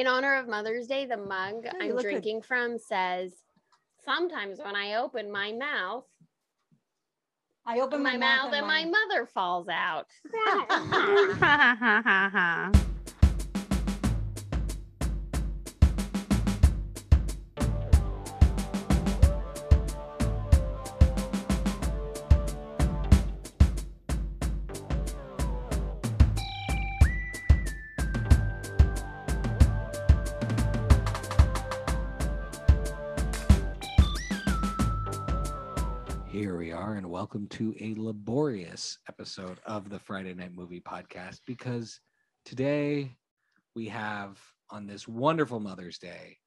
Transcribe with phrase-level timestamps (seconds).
[0.00, 2.12] In honor of Mother's Day, the mug Yeah, I'm look good.
[2.12, 3.34] drinking from says,
[4.02, 6.06] "Sometimes when I open my mouth,
[7.66, 10.06] I open my, mouth and my mother falls out."
[37.30, 42.00] welcome to a laborious episode of the Friday Night Movie Podcast because
[42.44, 43.14] today
[43.76, 44.36] we have
[44.68, 46.38] on this wonderful Mother's Day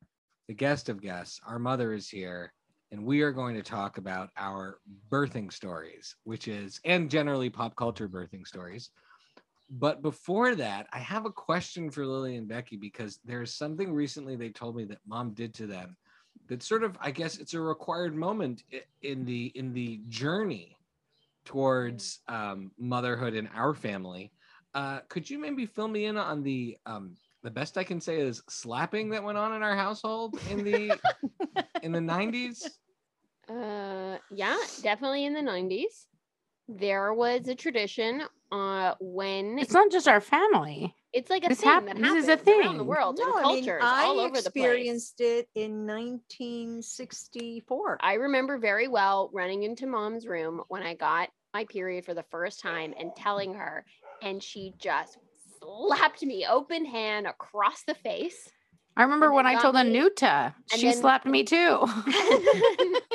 [0.50, 1.40] the guest of guests.
[1.48, 2.52] Our mother is here,
[2.92, 4.80] and we are going to talk about our
[5.10, 8.90] birthing stories, which is, and generally pop culture birthing stories.
[9.70, 14.36] But before that, I have a question for Lily and Becky because there's something recently
[14.36, 15.96] they told me that mom did to them
[16.48, 18.64] that sort of i guess it's a required moment
[19.02, 20.76] in the in the journey
[21.46, 24.32] towards um, motherhood in our family
[24.76, 28.20] uh, could you maybe fill me in on the um, the best i can say
[28.20, 30.94] is slapping that went on in our household in the
[31.84, 32.64] in the 90s
[33.50, 36.08] Uh, yeah, definitely in the 90s.
[36.70, 40.94] There was a tradition uh when It's not just our family.
[41.12, 42.62] it's like a this thing hap- that this is a thing.
[42.62, 44.64] around the world No, in I mean, I all over the place.
[44.64, 47.98] I experienced it in 1964.
[48.02, 52.26] I remember very well running into mom's room when I got my period for the
[52.32, 53.86] first time and telling her,
[54.22, 55.18] and she just
[55.62, 58.50] slapped me open hand across the face.
[58.96, 61.84] I remember when I told me- Anuta, she then- slapped me too.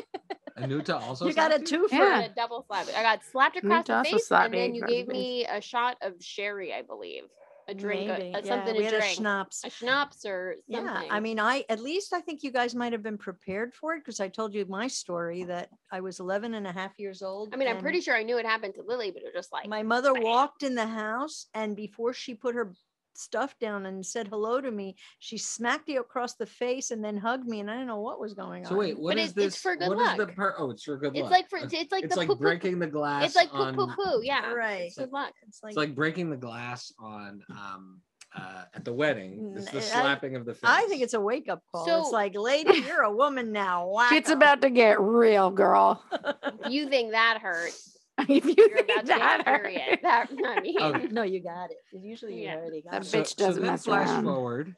[0.60, 1.88] anuta also you got a slapped you?
[1.88, 1.92] twofer.
[1.92, 2.20] Yeah.
[2.24, 2.86] a double slap.
[2.96, 5.60] I got slapped across to the face, and then you across the gave me a
[5.60, 7.24] shot of sherry, I believe,
[7.68, 8.34] a drink, a- Maybe.
[8.34, 9.62] a, yeah, something we to had a schnapps.
[9.64, 10.86] a schnapps or something.
[10.86, 13.94] Yeah, I mean, I at least I think you guys might have been prepared for
[13.94, 17.22] it because I told you my story that I was 11 and a half years
[17.22, 17.52] old.
[17.52, 19.52] I mean, I'm pretty sure I knew it happened to Lily, but it was just
[19.52, 20.22] like my mother bam.
[20.22, 22.72] walked in the house and before she put her
[23.18, 27.16] stuff down and said hello to me, she smacked you across the face and then
[27.16, 28.70] hugged me, and I didn't know what was going on.
[28.70, 30.34] so wait what But is it- it's this for good what is the luck.
[30.34, 32.36] per- oh it's for good It's luck like for it's like it's the like poo
[32.36, 34.20] poo- breaking the glass It's like poo on poo poo.
[34.22, 34.82] Yeah, right.
[34.82, 35.32] It's good luck.
[35.46, 38.00] It's like, it's like breaking the glass on um
[38.36, 41.14] uh at the wedding it's the N- I- slapping of the face I think it's
[41.14, 41.86] a wake up call.
[41.86, 43.90] So- it's like, lady, you're a woman now.
[44.10, 46.02] Shit's wacko." about to get real, girl.
[46.68, 47.97] You think that hurts,
[48.28, 49.80] if you you're think about to that get a period.
[49.82, 50.02] hurt.
[50.02, 51.06] That I mean, Okay.
[51.08, 51.76] No, you got it.
[51.92, 53.06] Usually you already got That it.
[53.06, 54.24] so, bitch so doesn't then mess flash around.
[54.24, 54.74] forward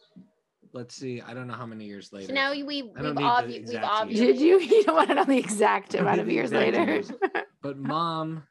[0.72, 3.16] let's see i don't know how many years later so now we we've I don't
[3.16, 4.26] need the obvi- we've obviously.
[4.26, 4.60] Did you?
[4.60, 6.84] You don't want to know the exact amount of years later.
[6.84, 7.10] years.
[7.62, 8.44] but mom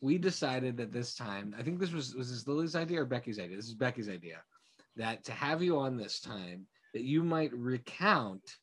[0.00, 3.38] we decided that this time i think this was was this lily's idea or becky's
[3.38, 4.38] idea this is becky's idea
[4.96, 8.56] that to have you on this time that you might recount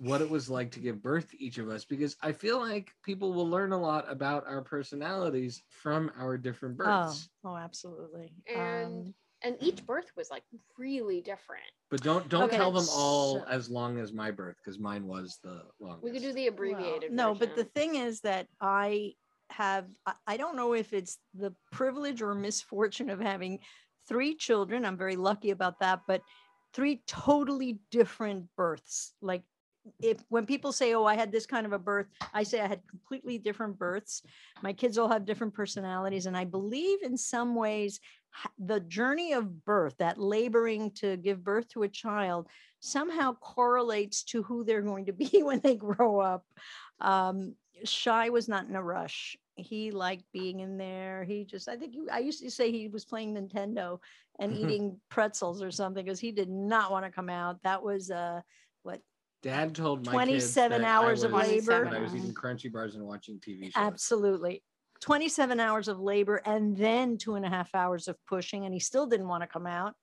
[0.00, 2.90] what it was like to give birth to each of us because i feel like
[3.04, 8.32] people will learn a lot about our personalities from our different Oh, births oh, absolutely.
[8.46, 10.42] And- Um, and each birth was like
[10.78, 11.64] really different.
[11.90, 15.06] but don't don't Okay, tell them all so- as long as my birth because mine
[15.06, 17.12] was the longest We could do the well, abbreviated.
[17.12, 19.14] no, but the thing is that I
[19.50, 23.60] have, I, I don't know if it's the privilege or misfortune of having
[24.08, 24.84] three children.
[24.84, 26.22] I'm very lucky about that, but
[26.74, 29.14] three totally different births.
[29.22, 29.42] Like
[30.00, 32.66] if when people say, "Oh, I had this kind of a birth," I say I
[32.66, 34.22] had completely different births.
[34.62, 38.00] My kids all have different personalities, and I believe in some ways
[38.58, 42.48] the journey of birth, that laboring to give birth to a child,
[42.80, 46.44] somehow correlates to who they're going to be when they grow up.
[47.00, 47.54] Um,
[47.84, 49.36] Shy was not in a rush.
[49.56, 51.24] He liked being in there.
[51.24, 53.98] He just, I think, he- I used to say he was playing Nintendo
[54.38, 57.62] and eating pretzels or something because he did not want to come out.
[57.62, 58.40] That was uh,
[58.82, 59.00] what
[59.42, 61.84] dad told my 27 kids that hours I of was- labor.
[61.84, 64.62] that i was eating crunchy bars and watching tv shows Absolutely.
[65.00, 68.80] 27 hours of labor and then two and a half hours of pushing, and he
[68.80, 69.94] still didn't want to come out.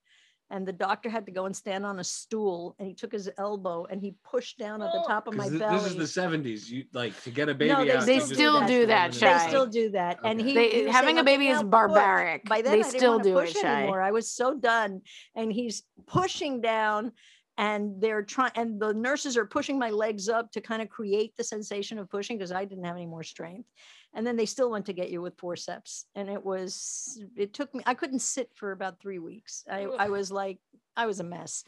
[0.50, 3.30] And the doctor had to go and stand on a stool, and he took his
[3.38, 5.78] elbow and he pushed down at the top of my thi- belly.
[5.78, 8.22] this is the 70s you like to get a baby No, they out, They you
[8.22, 11.20] still do that, in the they still do that, and he, They- he having saying,
[11.20, 12.46] a baby is now push." barbaric.
[12.46, 13.82] By then, They I didn't still wanna do it, push Shy.
[13.82, 14.02] anymore.
[14.02, 15.02] I was so done,
[15.36, 17.12] and he's pushing down,
[17.58, 21.36] and they're trying, and the nurses are pushing my legs up to kind of create
[21.36, 23.70] the sensation of pushing because I didn't have any more strength.
[24.14, 27.74] And then they still went to get you with forceps, and it was, it took
[27.74, 27.84] me.
[27.86, 29.64] I couldn't sit for about three weeks.
[29.70, 30.60] i, I was like,
[30.96, 31.64] I was a mess.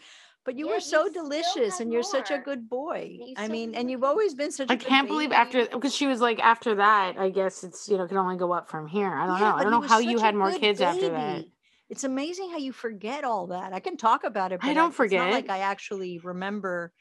[0.46, 3.20] But you Yeah, were so still delicious, and you're such a good boy.
[3.36, 6.08] I mean, and you've always been such a I good can't believe after because she
[6.08, 7.18] was like after that.
[7.18, 9.14] I guess it's you know can only go up from here.
[9.14, 9.56] I don't Yeah, know.
[9.58, 11.46] I don't know how you had more good kids after that.
[11.90, 11.96] Baby.
[11.96, 13.74] it's amazing how you forget all that.
[13.74, 15.20] I can talk about it, I don't forget.
[15.22, 15.50] it's not like.
[15.50, 16.94] I actually remember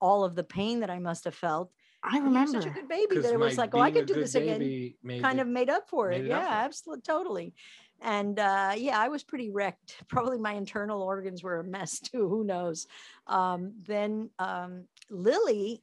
[0.00, 1.72] all of the pain that I must have felt.
[2.02, 2.60] I remember.
[2.60, 4.94] such a good baby that it was like, oh, I could do this again.
[5.20, 6.20] Kind it- of made up for it.
[6.20, 7.54] it Yeah, for absolutely, totally.
[8.00, 9.96] And uh, yeah, I was pretty wrecked.
[10.08, 12.28] Probably my internal organs were a mess too.
[12.28, 12.86] Who knows?
[13.26, 15.82] Um, then um, Lily,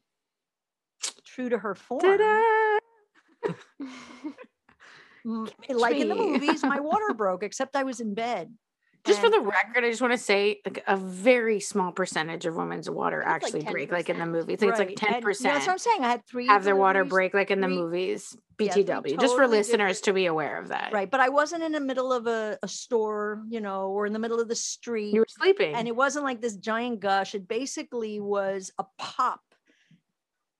[1.26, 3.50] true to her form, Ta-da!
[3.82, 4.34] m-
[5.70, 7.44] like in the movies, my water broke.
[7.44, 8.54] Except I was in bed.
[9.06, 12.56] Just for the record, I just want to say like a very small percentage of
[12.56, 14.32] women's water I think it's like actually break, like in the 10%.
[14.32, 14.54] movie.
[14.54, 16.04] It's like Right, ten and, you know, That's what I'm percent saying.
[16.04, 18.36] I had three have their water break, like in the three- movies.
[18.60, 20.92] yeah, three BTW, just for listeners different- to be aware of that.
[20.92, 24.14] Right, but I wasn't in the middle of a, a store, you know, or in
[24.14, 25.14] the middle of the street.
[25.14, 25.76] You were sleeping.
[25.76, 27.36] and it wasn't like this giant gush.
[27.36, 29.42] It basically was a pop,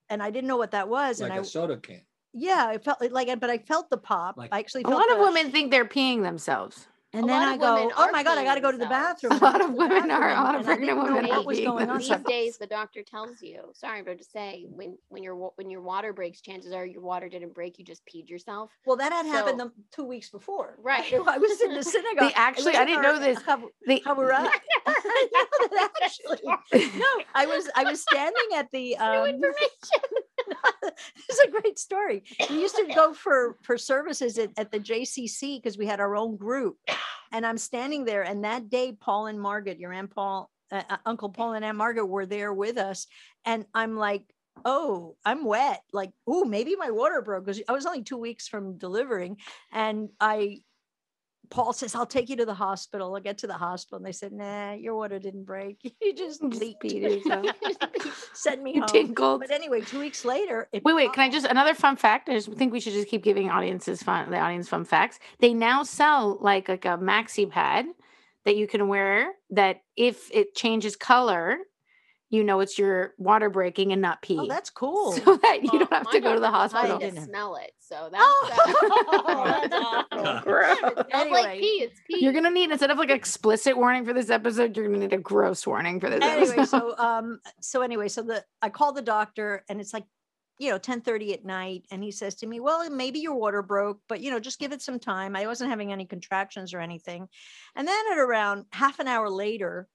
[0.08, 1.20] and I didn't know what that was.
[1.20, 2.02] like and a I, soda can.
[2.36, 4.38] Yeah, I felt like, but I felt the pop.
[4.38, 6.88] Like- I actually a lot of the- women think they're peeing themselves.
[7.16, 9.34] And A then I go, oh my god, I got to go to the bathroom.
[9.42, 11.60] A lot of women are- bathroom, a lot of pregnant didn't women are what was
[11.60, 11.98] going on.
[12.00, 15.82] these days the doctor tells you sorry but to say when when your when your
[15.82, 19.26] water breaks chances are your water didn't break you just peed yourself Well, that had
[19.26, 20.78] happened the two weeks before.
[20.84, 21.12] Right.
[21.14, 22.30] I was in the synagogue.
[22.32, 23.42] It actually- I didn't know this.
[23.44, 24.44] Hav- They, Havurah.
[24.44, 26.40] You know that actually,
[27.00, 29.66] no, I was I was standing at the no um, information
[31.28, 32.24] this is a great story.
[32.50, 36.16] We used to go for for services at, at the JCC because we had our
[36.16, 36.78] own group,
[37.32, 38.24] and I'm standing there.
[38.24, 41.78] And that day, Paul and Margaret, your aunt Paul, uh, uh, Uncle Paul and Aunt
[41.78, 43.08] Margaret were there with us,
[43.46, 44.24] and I'm like,
[44.64, 45.82] oh, I'm wet.
[45.92, 49.38] Like, oh, maybe my water broke because I was only two weeks from delivering,
[49.72, 50.60] and I.
[51.50, 53.14] Paul says, I'll take you to the hospital.
[53.14, 53.98] I'll get to the hospital.
[53.98, 55.80] And they said, nah, your water didn't break.
[56.02, 56.84] You just leaked.
[58.34, 58.82] Send me you
[59.18, 59.40] home.
[59.40, 61.14] But anyway, two weeks later, it Wait, wait.
[61.14, 62.30] Can I just another fun fact?
[62.30, 65.20] I just think we should just keep giving audiences fun, the audience fun facts.
[65.40, 67.86] They now sell like like a maxi pad
[68.44, 69.32] that you can wear.
[69.50, 71.58] That if it changes color,
[72.30, 74.38] you know it's your water breaking and not pee.
[74.40, 75.12] Oh, that's cool.
[75.14, 77.00] so that you Well, don't have to go to the doctor told me hospital.
[77.00, 77.26] to didn't.
[77.30, 81.06] smell it so that's Oh, that- Gross.
[81.12, 81.32] Anyway.
[81.42, 84.76] like pee it's pee You're gonna need instead of like explicit warning for this episode,
[84.76, 86.66] you're gonna need a gross warning for this anyway, episode.
[86.68, 90.06] so um, so anyway, so the I called the doctor and it's like,
[90.58, 91.84] you know, 10 30 at night.
[91.92, 94.72] And he says to me, Well, maybe your water broke, but you know, just give
[94.72, 95.36] it some time.
[95.36, 97.28] I wasn't having any contractions or anything.
[97.76, 99.88] And then at around half an hour later,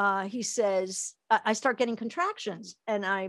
[0.00, 2.74] uh, he says, I, start getting contractions.
[2.86, 3.28] And I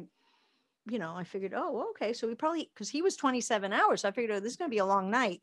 [0.89, 2.11] you know, I figured, oh, okay.
[2.11, 4.01] So we probably because he was 27 hours.
[4.01, 5.41] So I figured, oh, this is gonna be a long night.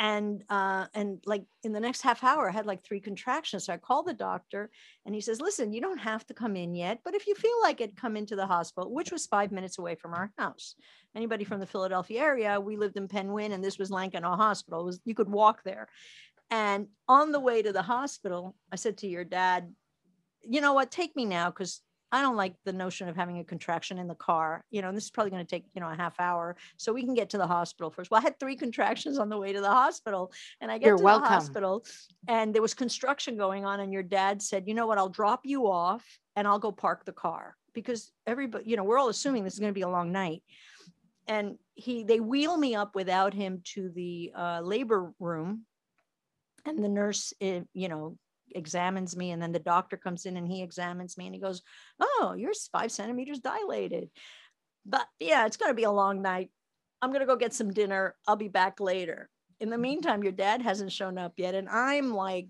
[0.00, 3.66] And uh, and like in the next half hour, I had like three contractions.
[3.66, 4.68] So I called the doctor
[5.06, 7.60] and he says, listen, you don't have to come in yet, but if you feel
[7.62, 10.74] like it, come into the hospital, which was five minutes away from our house.
[11.14, 14.80] Anybody from the Philadelphia area, we lived in Penn Wynne and this was Lankenau Hospital.
[14.80, 15.86] It was you could walk there.
[16.50, 19.72] And on the way to the hospital, I said to your dad,
[20.42, 21.82] you know what, take me now because
[22.12, 24.64] I don't like the notion of having a contraction in the car.
[24.70, 26.56] You know, and this is probably going to take, you know, a half hour.
[26.76, 28.10] So we can get to the hospital first.
[28.10, 30.32] Well, I had three contractions on the way to the hospital.
[30.60, 31.24] And I get You're to welcome.
[31.24, 31.84] the hospital
[32.26, 33.80] and there was construction going on.
[33.80, 36.04] And your dad said, you know what, I'll drop you off
[36.34, 39.60] and I'll go park the car because everybody, you know, we're all assuming this is
[39.60, 40.42] going to be a long night.
[41.28, 45.64] And he they wheel me up without him to the uh, labor room.
[46.66, 48.18] And the nurse, eh, you know,
[48.54, 51.62] examines me and then the doctor comes in and he examines me and he goes
[52.00, 54.10] oh you're five centimeters dilated.
[54.86, 56.50] But yeah it's going to be a long night.
[57.02, 58.14] I'm going to go get some dinner.
[58.26, 59.28] I'll be back later.
[59.60, 62.48] In the meantime your dad hasn't shown up yet and i'm like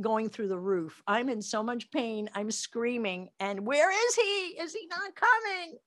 [0.00, 1.02] going through the roof.
[1.06, 2.28] I'm in so much pain.
[2.34, 4.56] I'm screaming and where is he?
[4.60, 5.78] Is he not coming?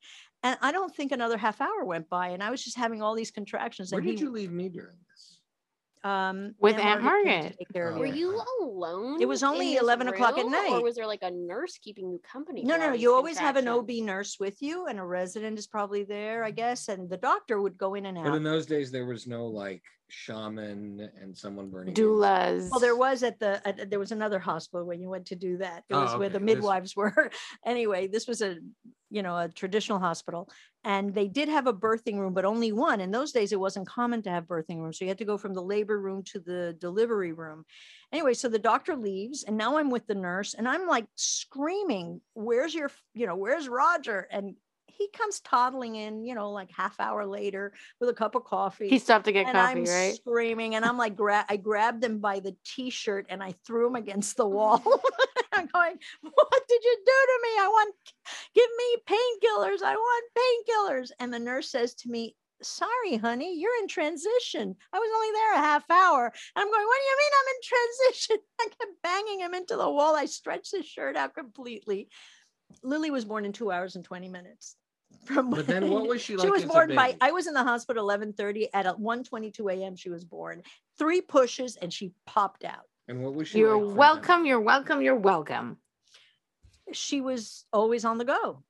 [0.42, 3.14] And i don't think another half hour went by and i was just having all
[3.14, 4.96] these contractions Where did he, you leave me during?
[6.04, 7.56] Um With Aunt came to Margaret.
[7.60, 8.42] take care of Oh, were you.
[8.62, 10.72] alone It was only 11 o'clock at night.
[10.72, 12.94] or was there like a nurse keeping you company No, no, no.
[12.94, 16.52] You always have an OB nurse with you, and a resident is probably there, I
[16.52, 16.88] guess.
[16.88, 18.24] And the doctor would go in and out.
[18.26, 21.94] But in those days, there was no like shaman and someone burning.
[21.94, 22.70] Doulas.
[22.72, 25.58] Well, there was at the at, there was another hospital when you went to do
[25.58, 25.84] that.
[25.90, 26.46] It Oh, was where the okay.
[26.46, 27.30] This- midwives were.
[27.66, 28.58] anyway, this was a
[29.12, 30.50] you know a traditional hospital,
[30.84, 33.02] and they did have a birthing room, but only one.
[33.02, 35.38] In those days, it wasn't common to have birthing rooms, so you had to go
[35.38, 37.66] from the labor room to the delivery room.
[38.12, 42.22] Anyway, so the doctor leaves, and now I'm with the nurse, and I'm like screaming,
[42.34, 44.56] "Where's your you know Where's Roger?" And
[44.98, 48.90] he comes toddling in, you know, like half hour later with a cup of coffee
[48.90, 50.16] he stopped to get and coffee, I'm right?
[50.16, 53.96] screaming, and I'm like, gra- I grabbed him by the t-shirt and I threw him
[53.96, 54.82] against the wall.
[55.54, 57.50] I'm going, what did you do to me?
[57.60, 57.96] I want,
[58.56, 59.84] give me painkillers.
[59.84, 61.12] I want painkillers.
[61.20, 64.76] And the nurse says to me, sorry, honey, you're in transition.
[64.94, 66.26] I was only there a half hour.
[66.26, 67.62] And I'm going, what do you mean I'm in
[68.08, 68.38] transition?
[68.62, 70.16] I kept banging him into the wall.
[70.16, 72.10] I stretched his shirt out completely.
[72.84, 74.76] Lily was born in two hours and 20 minutes.
[75.26, 77.16] From But then what was she like she was as a born by?
[77.22, 79.96] I was in the hospital 11:30 at 1:22 a.m.
[79.96, 80.64] she was born.
[80.98, 82.88] Three pushes and she popped out.
[83.08, 83.60] And what was she?
[83.60, 84.46] You're like welcome.
[84.46, 85.02] You're welcome.
[85.02, 85.78] You're welcome.
[86.92, 88.64] she was always on the go.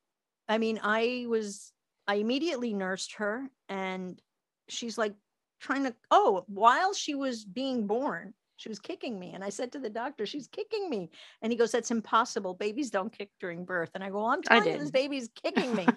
[0.47, 1.71] I mean, I was,
[2.07, 4.19] I immediately nursed her and
[4.67, 5.13] she's like
[5.59, 9.31] trying to, oh, while she was being born, she was kicking me.
[9.33, 11.09] And I said to the doctor, she's kicking me.
[11.41, 12.53] And he goes, that's impossible.
[12.53, 13.91] Babies don't kick during birth.
[13.95, 15.87] And I go, well, I'm I telling you, this baby's kicking me.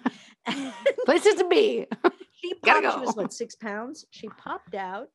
[1.05, 1.85] Places to be.
[2.35, 3.21] she popped, she was go.
[3.21, 4.05] what, six pounds?
[4.11, 5.09] She popped out,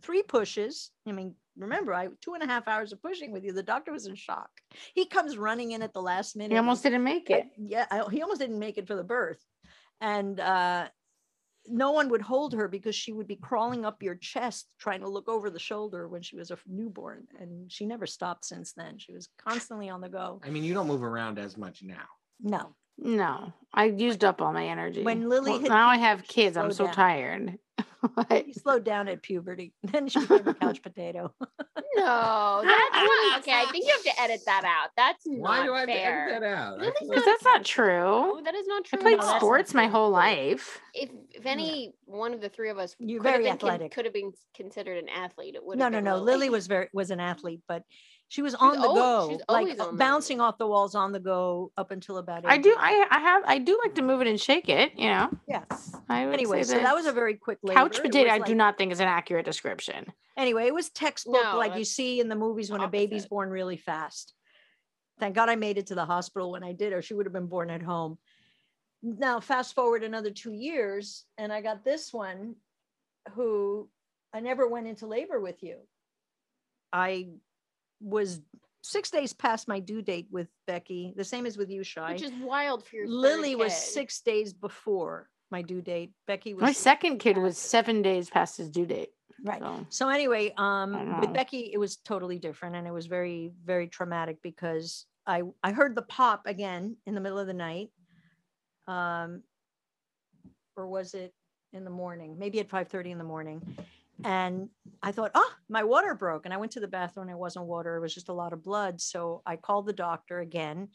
[0.00, 0.90] three pushes.
[1.06, 3.52] I mean, remember, I two and a half hours of pushing with you.
[3.52, 4.48] The doctor was in shock.
[4.94, 6.52] He comes running in at the last minute.
[6.52, 7.46] He almost didn't make I- it.
[7.58, 9.44] yeah, I, he almost didn't make it for the birth.
[10.00, 10.88] And uh,
[11.68, 15.08] no one would hold her because she would be crawling up your chest trying to
[15.08, 17.26] look over the shoulder when she was a newborn.
[17.38, 18.98] And she never stopped since then.
[18.98, 20.40] She was constantly on the go.
[20.44, 22.04] I mean, you don't move around as much now.
[22.40, 22.74] No.
[22.98, 25.02] No, I used up all my energy.
[25.02, 26.56] When Lily Well, hit now I have kids.
[26.56, 26.94] I'm so down.
[26.94, 27.58] tired.
[28.16, 29.72] Like, She slowed down at puberty.
[29.82, 31.32] Then she became a couch potato.
[31.96, 33.52] No, that's one okay.
[33.52, 34.90] I think you have to edit that out.
[34.96, 36.82] That's Why not do I have to edit that out?
[36.82, 38.40] I Because like- that's not No, true.
[38.44, 38.98] that is not true.
[38.98, 39.02] I true.
[39.02, 39.92] played No, that's not sports my true.
[39.92, 40.80] whole life.
[40.94, 43.70] If if any one of the three of us You're could have very been con-
[43.70, 43.92] athletic.
[43.92, 46.16] could have been considered an athlete, it would no, have no, been no.
[46.16, 46.32] Lily.
[46.32, 47.82] Lily was very was an athlete, but
[48.28, 51.12] she was on the al- go, she's like always uh, bouncing off the walls on
[51.12, 52.44] the go up until about.
[52.44, 52.74] I do.
[52.76, 53.42] I I have.
[53.46, 54.92] I do like to move it and shake it.
[54.98, 55.30] You know.
[55.48, 55.94] yes.
[56.08, 57.78] I Anyway, so that was a very quick labor.
[57.78, 58.30] couch potato.
[58.30, 60.12] I do not think is an accurate description.
[60.36, 63.48] Anyway, it was textbook No, like you see in the movies when a baby's born
[63.48, 64.34] really fast.
[65.18, 67.32] Thank God I made it to the hospital when I did, or she would have
[67.32, 68.18] been born at home.
[69.02, 72.56] Now, fast forward another two years, and I got this one
[73.32, 73.88] who
[74.34, 75.78] I never went into labor with you.
[76.92, 77.28] I
[78.00, 78.40] was
[78.82, 82.12] six days past my due date with Becky, the same as with you, Shy.
[82.12, 83.80] which is wild for your third Lily was kid.
[83.82, 86.12] six days before my due date.
[86.26, 89.10] Becky was My second kid was seven days past his due date.
[89.44, 89.60] right.
[89.60, 91.32] So So anyway, um, with.
[91.32, 95.94] Becky, it was totally different, and it was very, very traumatic because I I heard
[95.96, 97.90] the pop again in the middle of the night,
[98.86, 99.42] um,
[100.76, 101.34] or was it
[101.72, 102.38] in the morning?
[102.38, 103.60] Maybe at five thirty in the morning,
[104.24, 104.68] and
[105.02, 107.28] I thought, oh, my water broke, and I went to the bathroom.
[107.28, 109.00] It wasn't water; it was just a lot of blood.
[109.00, 110.88] So I called the doctor again,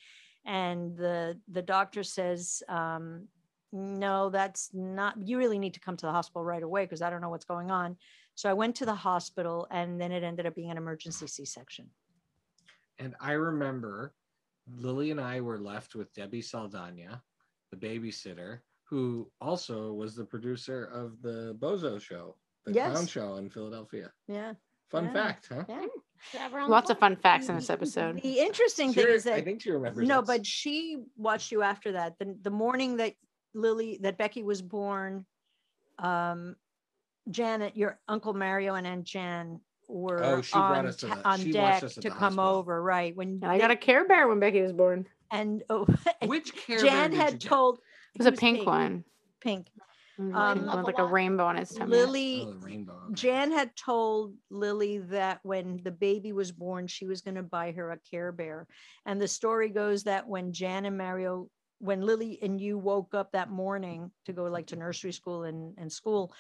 [0.46, 2.64] and the the doctor says.
[2.68, 3.28] Um,
[3.74, 7.10] no, that's not, you really need to come to the hospital right away because I
[7.10, 7.96] don't know what's going on.
[8.36, 11.46] So I went to the hospital and then it ended up being an emergency C
[11.46, 11.90] section.
[13.00, 14.14] And I remember
[14.68, 17.24] Lily and I were left with Debbie Saldana,
[17.72, 23.50] the babysitter, who also was the producer of the Bozo show, the clown show in
[23.50, 24.12] Philadelphia.
[24.28, 24.54] Yeah.
[24.90, 25.14] Fun Yeah.
[25.14, 25.64] fact, huh?
[25.70, 25.86] Yeah.
[26.32, 28.22] Should have her on the lots of fun facts in this episode.
[28.22, 30.08] The interesting thing is that I think she remembers.
[30.08, 32.20] no, but she watched you after that.
[32.20, 33.14] The, the morning that
[33.56, 35.26] Lily, that Becky was born,
[36.00, 36.56] um,
[37.30, 42.10] Janet, your uncle Mario and Aunt Jan were Oh, on, to the- on deck to
[42.10, 42.48] come hospital.
[42.48, 42.82] over.
[42.82, 43.16] Right.
[43.16, 45.08] When And I got a Care Bear when Becky was born.
[45.32, 45.88] and oh,
[46.26, 47.80] which care Jan Bear did had told
[48.16, 49.04] It was a who's pink one.
[49.40, 49.68] Pink.
[50.18, 51.12] It was Um, with like a lot.
[51.12, 51.92] rainbow on its tummy.
[51.92, 53.00] Lily Oh, rainbow.
[53.14, 57.72] Jan had told Lily that when the baby was born, she was going to buy
[57.72, 58.68] her a Care Bear.
[59.06, 61.50] And the story goes that when Jan and Mario,
[61.80, 65.74] when Lily and you woke up that morning to go like to nursery school and,
[65.78, 66.34] and school,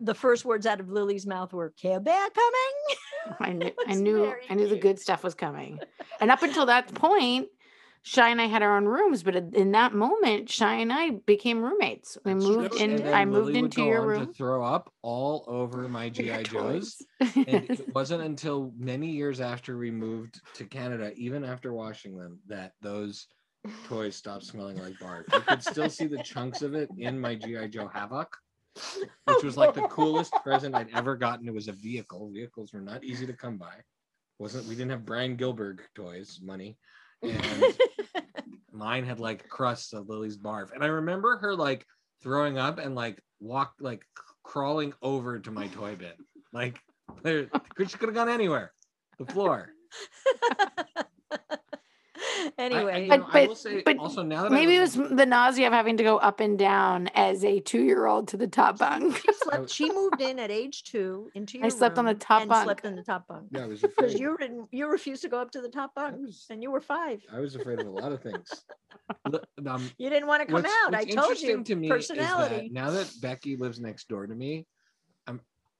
[0.00, 3.38] the first words out of Lily's mouth were Care Bear coming.
[3.40, 5.80] I knew, I knew, I knew the good stuff was coming.
[6.20, 7.48] And up until that point,
[8.02, 11.60] Shy and I had our own rooms, but in that moment, Shy and I became
[11.60, 12.16] roommates.
[12.24, 12.80] We That's moved true.
[12.80, 13.08] in.
[13.12, 14.26] I moved Lily into your room.
[14.26, 17.02] to throw up all over my GI Joes.
[17.20, 22.38] and it wasn't until many years after we moved to Canada, even after washing them,
[22.46, 23.26] that those
[23.86, 25.26] toys stopped smelling like bark.
[25.32, 28.36] You could still see the chunks of it in my GI Joe Havoc,
[29.24, 29.88] which was like the oh.
[29.88, 31.48] coolest present I'd ever gotten.
[31.48, 32.30] It was a vehicle.
[32.32, 33.74] Vehicles were not easy to come by.
[34.38, 36.76] wasn't We didn't have Brian Gilbert toys money,
[37.22, 37.74] and
[38.72, 40.72] mine had like crusts of Lily's barf.
[40.72, 41.86] And I remember her like
[42.22, 44.02] throwing up and like walk like
[44.42, 46.12] crawling over to my toy bin.
[46.52, 46.80] Like
[47.22, 47.48] there,
[47.78, 48.72] she could have gone anywhere.
[49.18, 49.70] The floor.
[52.58, 54.74] I- I, anyway, you But- know, I but- will say but also now that Maybe
[54.74, 58.28] I it was the nausea of having to go up and down as a two-year-old
[58.28, 59.16] to the top bunk.
[59.18, 62.42] she, slept, she moved in at age two into your I slept on the top
[62.42, 62.64] and bunk.
[62.64, 63.48] slept in the top bunk.
[63.50, 66.16] yeah, I was Because you didn't, you refused to go up to the top bunk
[66.20, 67.20] was, and you were five.
[67.32, 68.48] I was afraid of a lot of things.
[69.66, 70.94] Um, You didn't want to come what's- out.
[70.94, 71.64] I told interesting you.
[71.64, 72.68] to me is that personality.
[72.72, 74.66] now that Becky lives next door to me,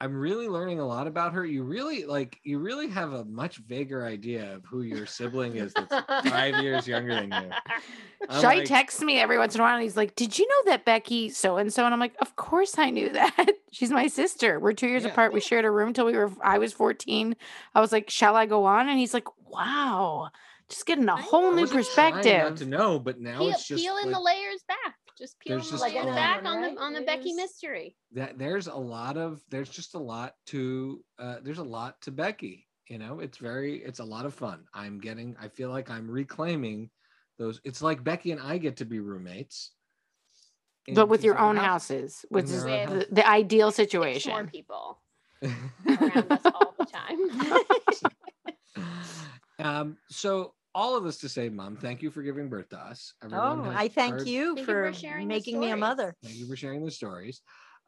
[0.01, 1.45] I'm I'm really learning a lot about her.
[1.45, 5.75] You really like you really have a much vaguer idea of who your sibling is
[5.75, 7.51] that's five years younger than you.
[8.29, 10.47] I'm Shai like, texts me every once in a while and he's like, Did you
[10.47, 11.85] know that Becky so and so?
[11.85, 13.51] And I'm like, Of course I knew that.
[13.73, 14.59] She's my sister.
[14.59, 15.11] We're two years Yeah.
[15.11, 15.33] apart.
[15.33, 17.37] We shared a room till we were I was 14.
[17.75, 18.89] I was like, Shall I go on?
[18.89, 20.31] And he's like, Wow.
[20.69, 22.15] Just getting a I whole I new wasn't trying
[22.45, 24.97] Not to know, but now Peel, it's just peeling the layers back.
[25.19, 27.97] Just peeling There's the just layers a back on the on the It Becky mystery.
[28.13, 32.13] that there's a lot of there's just a lot to uh, there's a lot to
[32.13, 32.67] Becky.
[32.89, 34.65] You know, it's very it's a lot of fun.
[34.73, 36.91] I'm getting I feel like I'm reclaiming
[37.39, 37.61] those.
[37.65, 39.73] It's like Becky and I get to be roommates.
[40.87, 42.25] in But with your own houses.
[42.25, 44.47] houses, which is their the, the ideal Six more situation.
[44.49, 45.01] people
[45.43, 47.19] around us all the time.
[49.59, 53.13] um, so all of this to say, Mom, thank you for giving birth to us.
[53.25, 56.15] Everyone oh, I thank heard- you Thank you for, for sharing making me a mother.
[56.23, 57.41] Thank you for sharing the stories.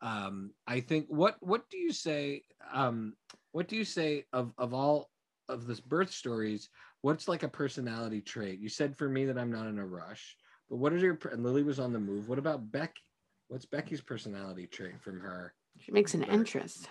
[0.03, 2.43] Um, I think what what do you say?
[2.73, 3.15] Um,
[3.53, 5.09] what do you say of of all
[5.49, 6.69] of this birth stories?
[7.03, 8.59] What's like a personality trait?
[8.59, 10.37] You said for me that I'm not in a rush,
[10.69, 12.29] but what is your and Lily was on the move.
[12.29, 13.03] What about Becky?
[13.49, 15.55] What's Becky's personality trait from her?
[15.79, 16.33] She makes an Right.
[16.33, 16.89] interest.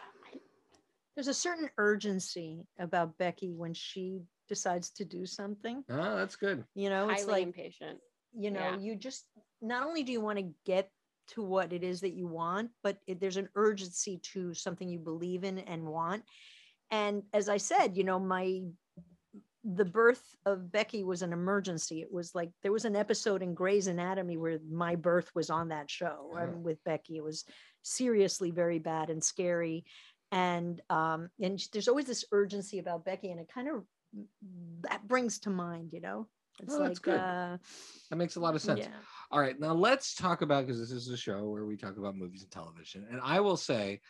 [1.16, 5.84] There's a certain urgency about Becky when she decides to do something.
[5.90, 6.66] Oh, that's good.
[6.76, 8.00] You know, it's Highly like impatient.
[8.34, 8.78] you know Yeah.
[8.78, 9.26] you just
[9.62, 10.90] not only do you want to get
[11.30, 15.00] to what it is that you want but it, there's an urgency to something you
[15.00, 16.24] believe in and want
[16.92, 18.62] and as i said you know my
[19.64, 23.54] the birth of becky was an emergency it was like there was an episode in
[23.54, 27.46] Grey's anatomy where my birth was on that show um, with becky it was
[27.84, 29.86] seriously very bad and scary
[30.32, 33.84] and um and there's always this urgency about becky and it kind of
[34.82, 36.28] that brings to mind you know
[36.60, 37.22] it's Oh, like that's good.
[37.22, 37.58] uh
[38.10, 38.80] That makes a lot of sense.
[38.82, 38.88] yeah
[39.32, 42.16] All right, now let's talk about because this is a show where we talk about
[42.16, 44.02] movies and television, and I will say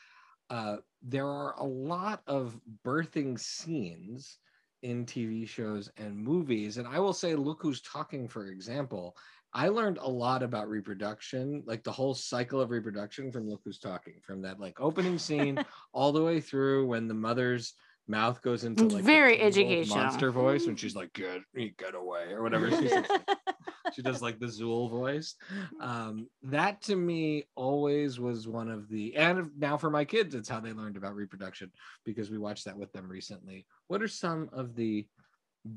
[0.50, 4.40] uh, there are a lot of birthing scenes
[4.82, 9.16] in TV shows and movies, and I will say, look who's talking, for example.
[9.54, 13.80] I learned a lot about reproduction, like the whole cycle of reproduction from Look Who's
[13.80, 15.60] Talking, from that like opening scene
[15.94, 17.74] all the way through when the mother's
[18.10, 19.98] mouth goes into like very evil educational.
[19.98, 21.42] monster voice when she's like, "Get,
[21.78, 22.70] get away" or whatever.
[22.70, 23.06] She says
[23.94, 25.36] she does like the Zuul voice.
[25.80, 30.50] Um, that to me always was one of the, and now for my kids, it's
[30.50, 31.72] how they learned about reproduction
[32.04, 33.66] because we watched that with them recently.
[33.88, 35.08] What are some of the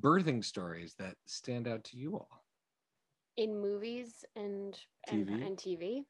[0.00, 2.42] birthing stories that stand out to you all?
[3.36, 5.46] in movies and and TV?
[5.46, 6.04] and TV.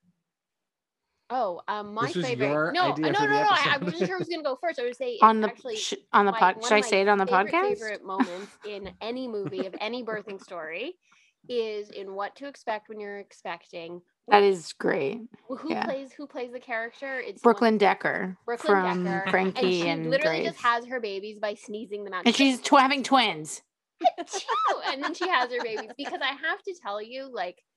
[1.35, 2.47] Oh, um, my This favorite.
[2.49, 3.49] your no, idea no, for no, no.
[3.49, 4.79] I, I wasn't sure I was gonna go first.
[4.79, 7.01] I would say it's On the actually sh- on the my- pod, should I say
[7.01, 7.68] it on the favorite, podcast?
[7.79, 10.95] Favorite moments in any movie of any birthing story
[11.49, 14.03] is in What to Expect When You're Expecting.
[14.29, 15.21] That is great.
[15.49, 15.85] Who yeah.
[15.85, 17.18] plays who plays the character?
[17.21, 20.53] It's Brooklyn Decker Brooklyn from Decker, Frankie and she and, literally Grace.
[20.53, 22.27] just has her babies by sneezing them out.
[22.27, 23.62] and she's tw- having twins.
[24.21, 24.42] Achoo!
[24.92, 27.71] and then she has her babies because I have to tell you, like, wh-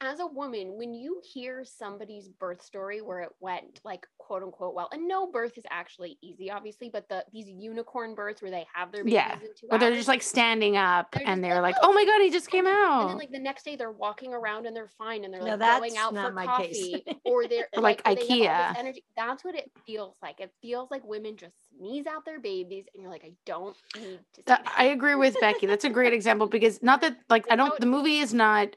[0.00, 4.74] as a woman, when you hear somebody's birth story where it went like quote unquote
[4.74, 8.66] well, and no birth is actually easy, obviously, but the these unicorn births where they
[8.72, 11.60] have their babies Yeah, in two But they're just like standing up They're and they're
[11.62, 13.38] like, like, "Oh." "Oh my god, he just came oh out, and then like the
[13.38, 16.14] next day they're walking around and they're fine and they're No, like that's going out
[16.14, 16.90] not for my case.
[16.90, 18.78] coffee or they're Or like where they have all this IKEA.
[18.78, 19.04] energy.
[19.16, 20.40] That's what it feels like.
[20.40, 24.18] It feels like women just sneeze out their babies and you're like, I don't need
[24.34, 24.74] to see That- that.
[24.76, 25.66] I agree with Becky.
[25.66, 28.76] That's a great example because not that like I don't it the movie is not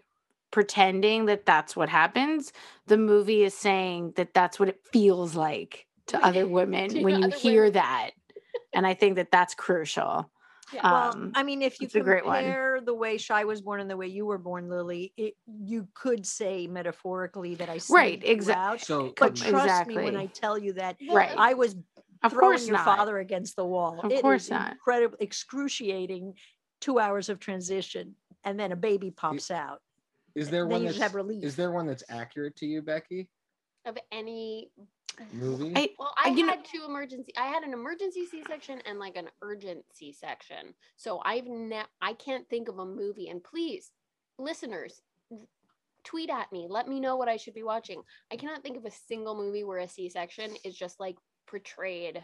[0.51, 2.53] pretending that that's what happens.
[2.87, 7.21] The movie is saying that that's what it feels like to other women To when
[7.23, 7.73] you hear women.
[7.73, 8.11] that.
[8.73, 10.29] And I think that that's crucial.
[10.73, 10.89] Yeah.
[10.89, 12.43] Well, Um, I mean, if you it's a great one.
[12.43, 15.87] compare the way Shy was born and the way you were born, Lily, it, you
[15.93, 18.81] could say metaphorically that I Right, sneaked you exact- out.
[18.81, 20.15] So, But Com- trust me when.
[20.15, 21.33] I tell you that right.
[21.37, 21.75] I was
[22.23, 22.85] Of throwing course your not.
[22.85, 23.99] father against the wall.
[24.01, 24.71] Of It is course not.
[24.73, 26.35] Incredible, excruciating.
[26.79, 29.81] Two hours of transition, and then a baby pops out.
[30.36, 31.44] Is there one that's have relief.
[31.44, 33.30] is there one that's accurate to you, Becky?
[33.86, 34.72] of any
[35.34, 35.74] Movie?
[35.76, 39.17] I- well i you know- had two emergency i had an emergency c-section and like
[39.17, 43.91] an urgent c-section so i've ne- i can't think of a movie and please
[44.39, 45.02] listeners
[46.04, 48.86] tweet at me let me know what i should be watching i cannot think of
[48.86, 51.17] a single movie where a c-section is just like
[51.48, 52.24] portrayed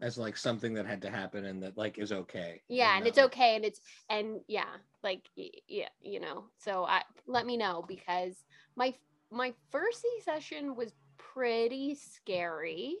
[0.00, 2.60] As like something that had to happen and that like is okay.
[2.68, 3.08] yeah and no.
[3.08, 3.80] it's okay and it's
[4.10, 4.64] and yeah
[5.02, 5.22] like
[5.68, 8.34] yeah you know so i let me know because
[8.76, 8.92] my
[9.30, 12.96] my first c-section was pretty scary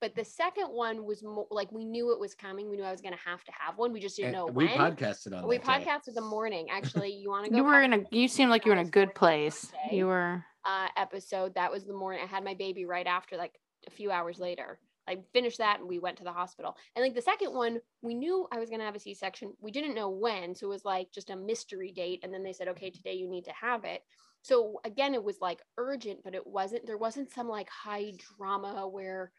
[0.00, 2.70] But the second one was more like we knew it was coming.
[2.70, 3.92] We knew I was going to have to have one.
[3.92, 4.78] We just didn't And know we when.
[4.78, 5.84] podcasted on we that day.
[5.84, 6.68] podcasted the morning.
[6.70, 7.56] Actually, you want to go?
[7.56, 9.72] You were in a you seemed like you were in a good place.
[9.90, 11.54] You were uh, episode.
[11.56, 12.20] That was the morning.
[12.22, 13.54] I had my baby right after, like
[13.88, 14.78] a few hours later.
[15.08, 16.76] I finished that and we went to the hospital.
[16.94, 19.52] And like the second one, we knew I was going to have a C section.
[19.60, 20.54] We didn't know when.
[20.54, 22.20] So it was like just a mystery date.
[22.22, 24.02] And then they said, okay, today you need to have it.
[24.42, 28.86] So again, it was like urgent, but it wasn't, there wasn't some like high drama
[28.88, 29.32] where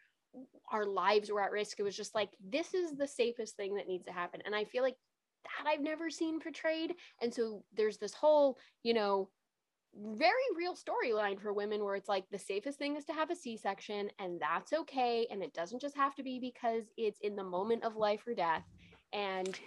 [0.70, 1.80] our lives were at risk.
[1.80, 4.40] It was just like, this is the safest thing that needs to happen.
[4.44, 4.96] And I feel like
[5.44, 6.94] that I've never seen portrayed.
[7.22, 9.30] And so there's this whole, you know,
[9.96, 13.36] very real storyline for women where it's like the safest thing is to have a
[13.36, 17.44] C-section and that's okay and it doesn't just have to be because it's in the
[17.44, 18.64] moment of life or death
[19.12, 19.58] and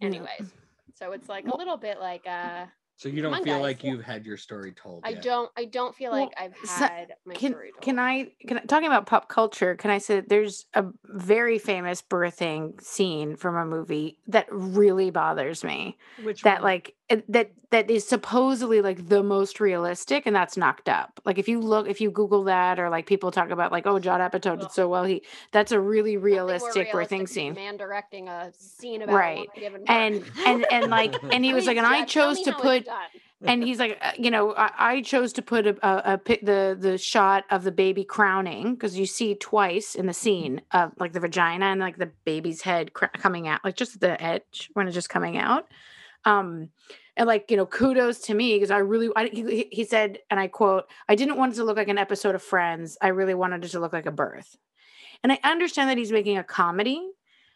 [0.00, 0.06] Yeah.
[0.08, 0.52] anyways
[0.94, 3.62] so it's like a little bit like uh So you don't Come feel guys.
[3.62, 5.22] like you've had your story told I yet.
[5.22, 7.82] don't I don't feel Well, like I've so- had my can story told.
[7.82, 9.74] can I can I, talking about pop culture?
[9.76, 15.10] Can I say that there's a very famous birthing scene from a movie that really
[15.10, 15.98] bothers me?
[16.22, 16.70] Which That one?
[16.70, 21.20] like it- that that is supposedly like the most realistic, and that's knocked up.
[21.24, 23.98] Like if you look, if you Google that, or like people talk about like, oh,
[23.98, 25.04] Judd Apatow did so well.
[25.04, 27.54] He that's a really realistic birthing scene.
[27.54, 29.48] Man directing a scene about Right.
[29.56, 29.84] a woman giving.
[29.88, 32.86] And and and like and he was like, and I chose to put
[33.46, 36.76] and he's like, uh, you know, I, I chose to put a, a, a the
[36.78, 41.12] the shot of the baby crowning because you see twice in the scene of like
[41.12, 44.86] the vagina and like the baby's head cr- coming out, like just the edge when
[44.86, 45.68] it's just coming out.
[46.24, 46.70] Um,
[47.16, 50.40] and like you know, kudos to me because I really, I, he, he said, and
[50.40, 52.98] I quote, I didn't want it to look like an episode of Friends.
[53.00, 54.56] I really wanted it to look like a birth.
[55.22, 57.00] And I understand that he's making a comedy.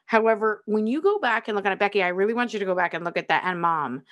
[0.07, 2.65] However, when you go back and look at it, Becky, I really want you to
[2.65, 4.05] go back and look at that, and Mom,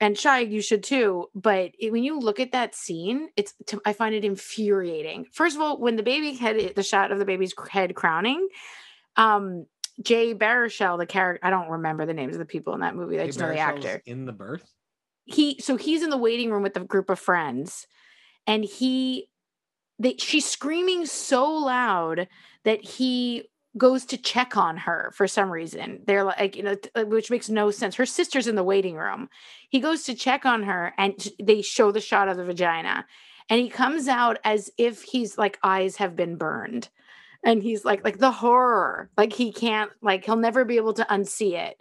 [0.00, 3.80] and shy you should too but it- when you look at that scene it's to,
[3.84, 7.24] i find it infuriating first of all when the baby head the shot of the
[7.24, 8.48] baby's head crowning
[9.16, 9.66] um
[10.02, 13.16] jay baruchel the character i don't remember the names of the people in that movie
[13.18, 14.02] i Hey, just know the actor.
[14.06, 14.72] in the birth.
[15.24, 17.86] he so he's in the waiting room with a group of friends
[18.46, 19.28] and he
[19.98, 22.28] they, she's screaming so loud
[22.64, 26.00] that he goes to check on her for some reason.
[26.06, 27.96] They're like you know uh, which makes no sense.
[27.96, 29.28] Her sister's in the waiting room.
[29.68, 33.06] He goes to check on her and they show the shot of the vagina
[33.50, 36.88] and he comes out as if he's like eyes have been burned
[37.44, 41.04] and he's like like the horror like he can't like he'll never be able to
[41.10, 41.80] unsee it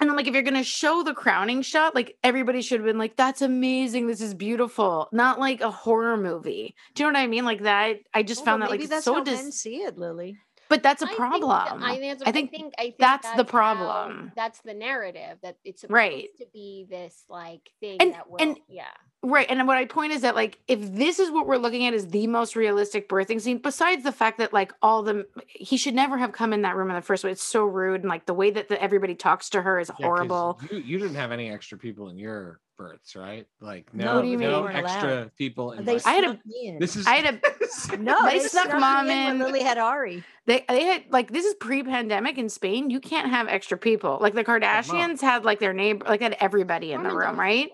[0.00, 2.96] and I'm like, if you're gonna show the crowning shot, like everybody should have been
[2.96, 4.06] like, "That's amazing!
[4.06, 6.74] This is beautiful." Not like a horror movie.
[6.94, 7.44] Do you know what I mean?
[7.44, 7.98] Like that.
[8.14, 10.38] I just Oh, found that like maybe that's so how dis- men see it, Lily.
[10.70, 11.50] But that's a I think problem.
[11.50, 14.32] that- I, think, I think think, I think that's the how- problem.
[14.36, 16.28] that's the narrative that it's supposed Right.
[16.38, 18.86] to be this like thing And- that will, and- yeah.
[19.22, 19.46] Right.
[19.50, 22.06] And what I point is that like if this is what we're looking at is
[22.08, 26.16] the most realistic birthing scene, besides the fact that like all the he should never
[26.16, 27.32] have come in that room in the first place.
[27.32, 29.94] It's so rude and like the way that the, everybody talks to her is Yeah,
[29.96, 30.60] 'cause horrible.
[30.70, 33.46] You, you didn't have any extra people in your births, right?
[33.60, 34.50] Like No, no, What do you mean?
[34.50, 35.36] no extra allowed.
[35.36, 35.72] people.
[35.72, 36.78] In They I had a- in.
[36.78, 39.42] this is I had a no, they they, snuck snuck mom me in when in.
[39.42, 40.24] Lily had Ari.
[40.46, 42.88] They they had like this is pre-pandemic in Spain.
[42.90, 44.18] You can't have extra people.
[44.20, 47.68] Like the Kardashians had like their neighbor, like had everybody in the room, right?
[47.68, 47.72] do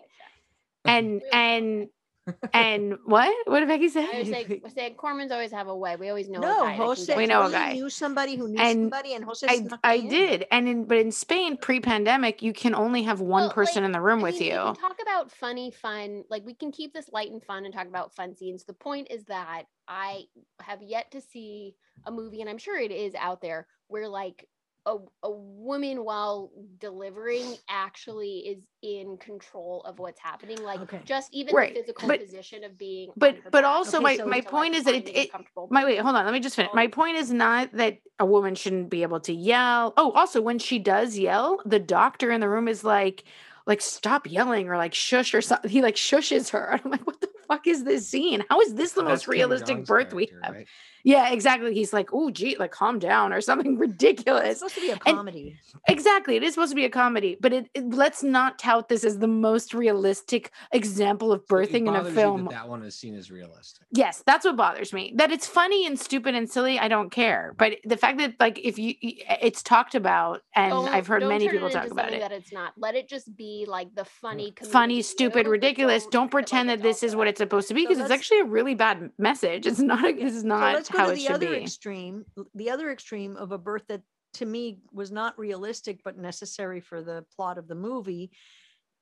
[0.84, 1.04] that shit.
[1.04, 1.88] And and
[2.52, 3.34] and what?
[3.46, 4.18] What did Becky I say?
[4.18, 5.96] was like, I said, Cormans always have a way.
[5.96, 6.48] We always know.
[6.48, 7.14] a No, guy Jose.
[7.14, 7.50] We know a in.
[7.50, 7.72] Lily guy.
[7.72, 10.10] knew somebody who knew And somebody, and Jose I snuck I me in.
[10.10, 13.84] did, and in but in Spain pre-pandemic, you can only have one Well, person like,
[13.84, 14.58] in the room I with mean, we you.
[14.58, 16.24] can talk about funny, fun.
[16.30, 18.64] Like we can keep this light and fun and talk about fun scenes.
[18.64, 20.24] The point is that I
[20.60, 21.74] have yet to see
[22.06, 24.48] a movie, and I'm sure it is out there, where like
[24.87, 30.62] a, a woman while delivering actually is in control of what's happening.
[30.62, 31.01] Like Okay.
[31.05, 33.11] just even Right, the physical but- position of being.
[33.16, 35.70] but- but back also is my- so my point like, is that it- you it-
[35.70, 36.25] My wait, hold on.
[36.25, 36.72] Let me just finish.
[36.72, 39.92] My point is not that a woman shouldn't be able to yell.
[39.96, 43.25] Oh, also when she does yell, the doctor in the room is like,
[43.66, 45.68] like stop yelling or like shush or something.
[45.77, 46.64] He like shushes her.
[46.70, 48.44] And I'm like, what the fuck is this scene?
[48.49, 50.55] How is this the That's most Kim realistic birth we have?
[50.55, 50.66] right?
[51.06, 51.72] Yeah, exactly.
[51.72, 54.50] He's like, oh, gee, like calm down or something ridiculous.
[54.50, 55.56] It's supposed to be a comedy.
[55.88, 56.34] Exactly.
[56.34, 59.20] It is supposed to be a comedy, but it, it- let's not tout this as
[59.20, 62.48] the most realistic example of So it birthing in a bothers you that film.
[62.50, 63.86] that one is seen as realistic.
[63.92, 65.12] Yes, that's what bothers me.
[65.16, 67.54] That it's funny and stupid and silly, I don't care.
[67.56, 71.48] But the fact that like if you it's talked about and Don't- I've heard many
[71.48, 72.28] people it talk into about something it.
[72.28, 72.72] That it's not.
[72.76, 76.02] Let it just be like the funny, Funny, stupid, joke, but ridiculous.
[76.02, 78.02] don't Don't treat like pretend that this is what it's supposed to be So because
[78.02, 79.66] it's actually a really bad message.
[79.68, 81.56] It's not this is So not let's go how to the other be.
[81.62, 82.24] extreme.
[82.54, 84.02] The other extreme of a birth that
[84.35, 88.30] to me was not realistic but necessary for the plot of the movie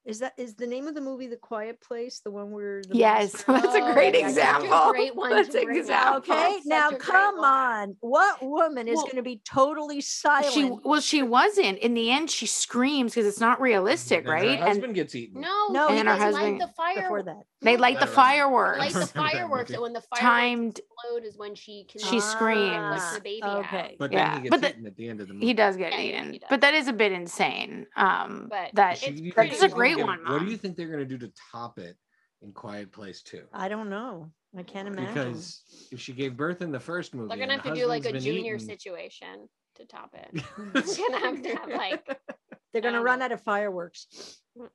[0.07, 2.21] Is that is the name of the movie The Quiet Place?
[2.23, 4.91] The one where the Yes, monster- that's a Oh, great that's a example.
[4.93, 6.19] great one That's to an example.
[6.19, 7.45] Okay, Such now come one.
[7.49, 7.97] on.
[8.01, 10.53] What woman is Well, going to be totally silent?
[10.53, 11.79] She well, she wasn't.
[11.79, 14.45] In the end, she screams because it's not realistic, Then right?
[14.51, 15.41] Her And husband gets eaten.
[15.41, 17.03] No, No, no, and her husband light husband- the fire.
[17.03, 17.43] before that.
[17.63, 18.15] they light the Right.
[18.15, 18.79] fireworks.
[18.79, 19.75] light the fireworks, movie.
[19.75, 20.81] and when the fireworks Timed.
[21.05, 23.15] Explode is when she can She screams.
[23.15, 23.59] The baby out.
[23.67, 23.97] Okay.
[23.99, 25.47] But Yeah, then he but the- eaten at the end of the movie.
[25.47, 26.49] He does get Yeah, yeah, eaten, he does.
[26.51, 27.87] but that is a bit insane.
[27.97, 30.57] Um, But that She- it's do pretty think a great gonna- one, What do you
[30.57, 31.97] think they're going to do to top it
[32.43, 33.47] in Quiet Place Two?
[33.53, 34.31] I don't know.
[34.57, 35.15] I can't imagine.
[35.15, 38.05] Because if she gave birth in the first movie, They're gonna have to do like
[38.05, 40.31] a junior eaten- situation to top it.
[40.73, 42.07] They're gonna have to have like
[42.73, 44.41] They're going to don't run out of fireworks.
[44.59, 44.69] um,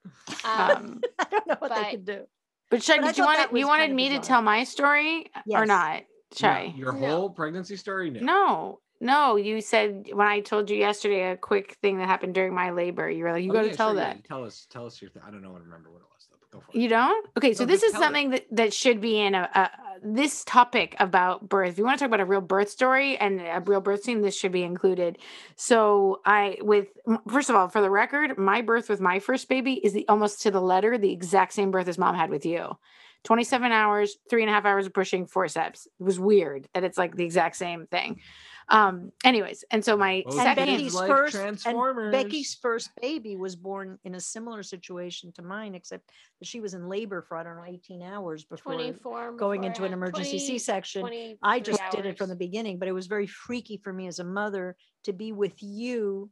[0.45, 2.27] um, I don't know what but- they could do.
[2.69, 5.29] but Shai, But did you thought want that you wanted me to tell my story
[5.49, 6.03] or not?
[6.35, 6.67] Shai?
[6.67, 7.07] No, your No.
[7.07, 8.09] whole pregnancy story?
[8.11, 8.19] No.
[8.21, 9.35] No, no.
[9.35, 13.09] You said when I told you yesterday a quick thing that happened during my labor.
[13.09, 14.17] You were like, you Oh, got yeah, to tell sure, that.
[14.17, 14.67] you Tell us.
[14.69, 15.09] Tell us your.
[15.11, 15.55] Th- I don't know.
[15.55, 16.37] I remember what it was though.
[16.39, 16.79] But go for it.
[16.81, 17.27] You don't?
[17.37, 18.03] Okay, so No, this is tell it.
[18.05, 19.69] something that, that should be in a, a
[20.01, 21.69] this topic about birth.
[21.71, 24.21] If you want to talk about a real birth story and a real birth scene,
[24.21, 25.17] this should be included.
[25.55, 26.87] So I with
[27.27, 30.41] first of all, for the record, my birth with my first baby is the almost
[30.43, 32.77] to the letter the exact same birth as mom had with you.
[33.25, 35.87] 27 hours, three and a half hours of pushing forceps.
[35.99, 38.21] It was weird that it's like the exact same thing.
[38.69, 43.55] Um, anyways, and so my Both second Becky's like first and Becky's first baby was
[43.55, 47.43] born in a similar situation to mine, except that she was in labor for I
[47.43, 51.37] don't know 18 hours before 24 going into an emergency 20 C-section.
[51.41, 54.19] I just did it from the beginning, but it was very freaky for me as
[54.19, 56.29] a mother to be with you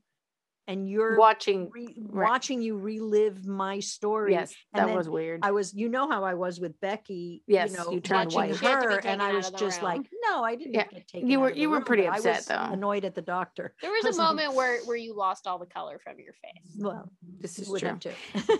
[0.67, 2.29] and you're watching, re- right.
[2.29, 4.33] watching you relive my story.
[4.33, 5.39] yes, and that was weird.
[5.43, 7.41] I was, you know how I was with Becky.
[7.47, 8.59] Yes, you know, you turned watching white.
[8.59, 9.91] She had to be her, and I was just room.
[9.91, 11.29] like, no, I didn't Yeah, get taken.
[11.29, 12.73] you out were- of the you were room, pretty but I upset, was though.
[12.73, 13.73] Annoyed at the doctor.
[13.81, 16.19] There was I a was like, moment where where you lost all the color from
[16.19, 16.75] your face.
[16.77, 17.97] Well, this is true.
[17.97, 18.11] too.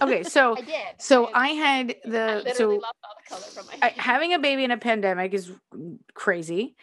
[0.02, 0.76] Okay, so I did.
[1.00, 3.94] so I, I had I the literally so lost all the color from my I,
[3.98, 5.52] having a baby in a pandemic is
[6.14, 6.76] crazy.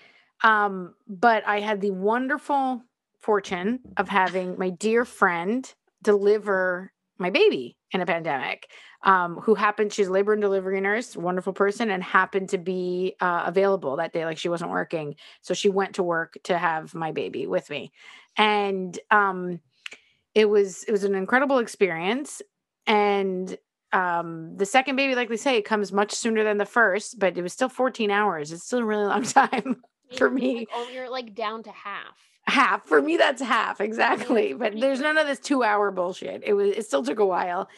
[0.42, 2.82] Um, but I had the wonderful
[3.24, 8.68] fortune of having my dear friend deliver my baby in a pandemic.
[9.02, 13.16] Um, who happened, she's a labor and delivery nurse, wonderful person, and happened to be
[13.20, 14.24] uh, available that day.
[14.24, 15.16] Like she wasn't working.
[15.42, 17.92] So she went to work to have my baby with me.
[18.36, 19.60] And um,
[20.34, 22.42] it was it was an incredible experience.
[22.86, 23.56] And
[23.92, 27.42] um the second baby like they say comes much sooner than the first but it
[27.42, 29.84] was still 14 hours it's still a really long time
[30.16, 30.56] for me.
[30.56, 32.16] like, oh, you're like down to half.
[32.46, 32.86] Half.
[32.86, 34.52] For me that's half exactly.
[34.54, 36.42] but there's none of this two hour bullshit.
[36.44, 37.68] It was it still took a while.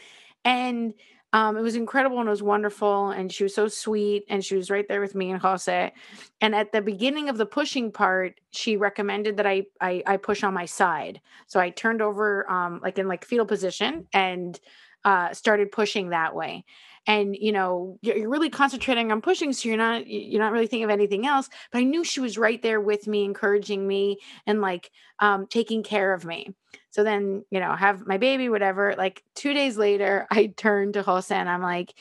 [0.45, 0.95] And
[1.33, 3.11] um it was incredible and it was wonderful.
[3.11, 5.93] And she was so sweet and she was right there with me and Jose.
[6.41, 10.43] And at the beginning of the pushing part she recommended that I, I i push
[10.43, 11.21] on my side.
[11.47, 14.59] So i turned over um like in like fetal position and
[15.05, 16.65] uh started pushing that way
[17.07, 20.85] and you know you're, really concentrating on pushing so you're not you're not really thinking
[20.85, 24.61] of anything else but i knew she was right there with me encouraging me and
[24.61, 24.91] like
[25.21, 26.55] um taking care of me.
[26.91, 31.03] So then you know have my baby whatever like two days later i turned to
[31.03, 31.95] jose and i'm like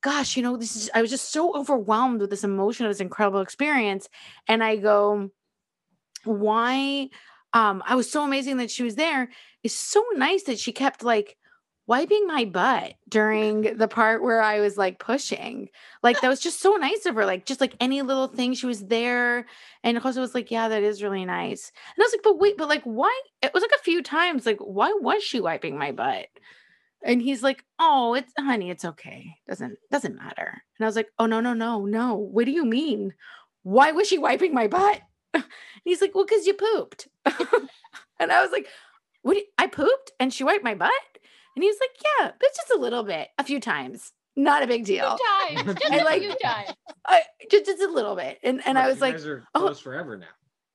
[0.00, 3.00] gosh you know this is i was just so overwhelmed with this emotion of this
[3.00, 4.08] incredible experience
[4.46, 5.30] and i go
[6.24, 7.08] why
[7.52, 9.28] um i was so amazing that she was there.
[9.62, 11.36] It's so nice that she kept like
[11.88, 15.70] wiping my butt during the part where I was like pushing.
[16.02, 17.24] Like that was just so nice of her.
[17.26, 19.46] Like just like any little thing, she was there.
[19.82, 21.72] And Jose was like, Yeah, that is really nice.
[21.96, 23.18] And I was like, But wait, but like why?
[23.42, 26.26] It was like a few times, like, why was she wiping my butt?
[27.02, 29.34] And he's like, Oh, it's honey, it's okay.
[29.48, 30.62] Doesn't doesn't matter.
[30.78, 32.14] And I was like, Oh no, no, no, no.
[32.16, 33.14] What do you mean?
[33.62, 35.00] Why was she wiping my butt?
[35.34, 35.44] And
[35.84, 37.08] he's like, Well, because you pooped.
[38.20, 38.66] and I was like,
[39.22, 40.92] What you- I pooped and she wiped my butt?
[41.56, 44.12] And he was like, Yeah, but just a little bit, a few times.
[44.36, 45.16] Not a big deal.
[45.16, 46.70] Few times, just And, a like- few times.
[47.06, 48.38] I, just, just a little bit.
[48.42, 49.74] And and I was you like, guys are oh.
[49.74, 50.26] forever now.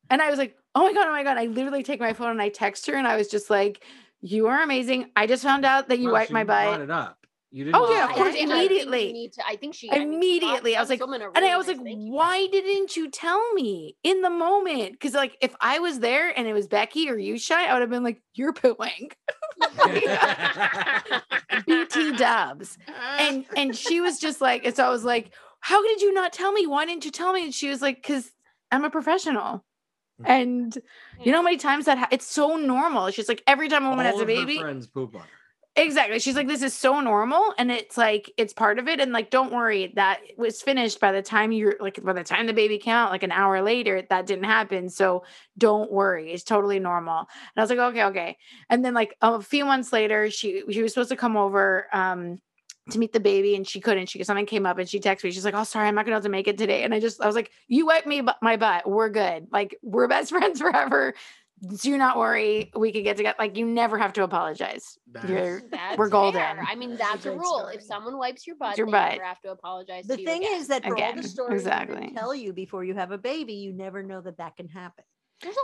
[0.09, 1.38] and I was like, oh my God, oh my God.
[1.38, 3.83] I literally take my phone and I text her and I was just like,
[4.21, 5.12] you are amazing.
[5.15, 6.81] I just found out that you Well, wiped she my brought butt.
[6.81, 7.17] it up.
[7.51, 7.75] You didn't.
[7.75, 9.13] Oh, yeah, of course, think- "Oh, I think immediately.
[9.13, 10.75] need to- I think she I mean, Immediately.
[10.75, 11.77] I was like- women are And I was nice.
[11.77, 12.12] like, Thank you.
[12.12, 14.93] why didn't you tell me in the moment?
[14.93, 17.81] Because like if I was there and it was Becky or you shy, I would
[17.81, 19.12] have been like, you're pooing.
[21.67, 22.78] BT dubs.
[23.19, 26.34] And and she was just like, and so I was like, how did you not
[26.34, 26.67] tell me?
[26.67, 27.43] Why didn't you tell me?
[27.43, 28.32] And she was like, because
[28.71, 29.63] I'm a professional.
[30.21, 30.26] Mm.
[30.30, 30.78] And
[31.23, 33.10] you know how many times that ha- it's so normal.
[33.12, 35.28] Just like every time a woman All has a baby, friends poop on her.
[35.75, 36.19] Exactly.
[36.19, 37.51] She's like, this is so normal.
[37.57, 38.99] And it's like, it's part of it.
[38.99, 42.45] And like, don't worry, that was finished by the time you're like, by the time
[42.45, 44.88] the baby came out, like an hour later, that didn't happen.
[44.88, 45.23] So
[45.57, 46.31] don't worry.
[46.31, 47.17] It's totally normal.
[47.21, 48.38] And I was like, okay, okay.
[48.69, 52.38] And then like a few months later, she, she was supposed to come over, um,
[52.91, 54.07] to meet the baby and she couldn't.
[54.09, 55.31] She something came up and she texted me.
[55.31, 56.99] She's like, "Oh, sorry, I'm not gonna be able to make it today." And I
[56.99, 58.89] just, I was like, "You wiped me my butt.
[58.89, 59.47] We're good.
[59.53, 61.13] Like we're best friends forever.
[61.82, 62.71] Do not worry.
[62.76, 63.36] We could get together.
[63.39, 64.97] Like you never have to apologize.
[65.28, 66.41] You're That's We're golden.
[66.41, 66.65] fair.
[66.67, 67.60] I mean, that's a great rule.
[67.60, 67.76] story.
[67.76, 69.12] If someone wipes your butt, your they butt.
[69.13, 70.06] never have to apologize.
[70.06, 70.60] The to you thing again.
[70.60, 72.13] is that for all the stories that exactly.
[72.13, 75.06] tell you before you have a baby, you never know that that can happen.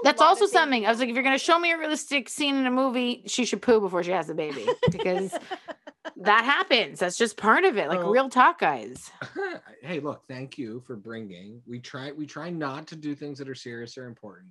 [0.03, 0.85] That's also something.
[0.85, 3.45] I was like, if you're gonna show me a realistic scene in a movie, she
[3.45, 5.31] should poo before she has a baby because
[6.17, 6.99] that happens.
[6.99, 7.87] That's just part of it.
[7.87, 9.09] Like Well- real talk, guys.
[9.81, 11.61] hey, look, thank you for bringing.
[11.65, 14.47] We try we try not to do things that are serious or important,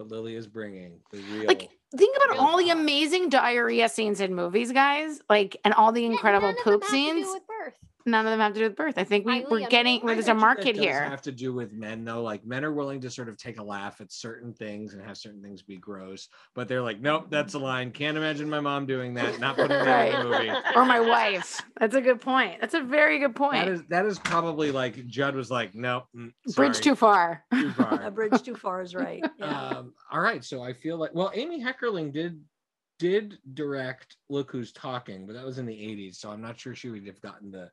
[0.00, 1.46] but Lily is bringing the real.
[1.46, 5.20] Like, think about Real all the amazing diarrhea scenes in movies, guys.
[5.28, 7.40] Like, and all the incredible none of them poop have to do scenes.
[8.04, 8.10] With birth.
[8.10, 8.94] None of them have to do with birth.
[8.96, 10.06] I think we, we're getting unlikely.
[10.06, 11.02] where there's a market that does here.
[11.02, 12.22] Have to do with men though.
[12.22, 15.16] Like men are willing to sort of take a laugh at certain things and have
[15.16, 17.90] certain things be gross, but they're like, nope, that's a line.
[17.90, 19.38] Can't imagine my mom doing that.
[19.40, 20.50] Not putting that in the movie.
[20.74, 21.60] or my wife.
[21.78, 22.60] That's a good point.
[22.60, 23.64] That's a very good point.
[23.66, 27.44] That is that is probably like Judd was like, nope, mm, Bridge too far.
[27.52, 28.02] too far.
[28.02, 29.22] a bridge too far is right.
[29.38, 29.68] Yeah.
[29.68, 32.40] um, all right, so I feel like well, Amy Heckerling did
[32.98, 36.74] did direct Look Who's Talking, but that was in the '80s, so I'm not sure
[36.74, 37.70] she would have gotten the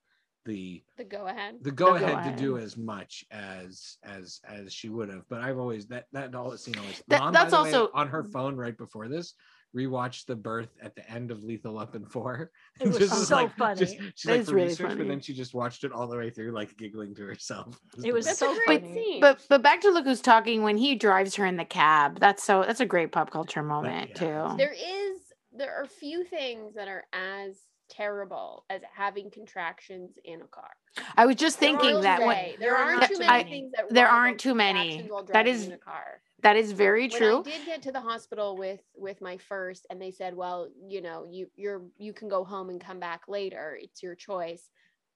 [0.48, 1.58] the The go ahead.
[1.62, 5.24] the go ahead to do as much as as as she would have.
[5.30, 7.04] But I've always that that all scene always.
[7.10, 9.34] That- Mom, that's the way, also- on her phone right before this.
[9.76, 12.52] Rewatched the birth at the end of Lethal Weapon Four.
[12.80, 13.80] It was Just so funny.
[13.82, 16.08] Just, she's That like is for really research, but then she just watched it all
[16.08, 17.78] the way through, like giggling to herself.
[18.04, 18.56] It was the That's best.
[18.56, 18.94] so great funny.
[18.94, 19.22] scene.
[19.22, 22.20] But but back to look who's talking when he drives her in the cab.
[22.20, 24.48] That's so that's a great pop culture moment yeah.
[24.52, 24.58] too.
[24.58, 25.18] there is
[25.56, 27.58] there are few things that are as
[27.90, 30.72] terrible as having contractions in a car.
[31.16, 33.44] I was just There thinking that when, there There are aren't not too too many
[33.44, 33.50] many.
[33.62, 34.80] things that There aren't too many.
[34.90, 36.22] contractions while That driving is in a car.
[36.42, 37.40] that is very when true.
[37.40, 41.02] I did get to the hospital with with my first, and they said, "Well, you
[41.02, 43.78] know, you you're you can go home and come back later.
[43.82, 44.70] It's your choice."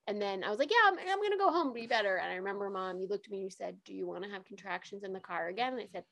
[0.08, 2.36] And then I was like, "Yeah, I'm, I'm gonna go home, be better." And I
[2.36, 5.04] remember, mom, you looked at me and you said, "Do you want to have contractions
[5.04, 6.04] in the car again?" And I said,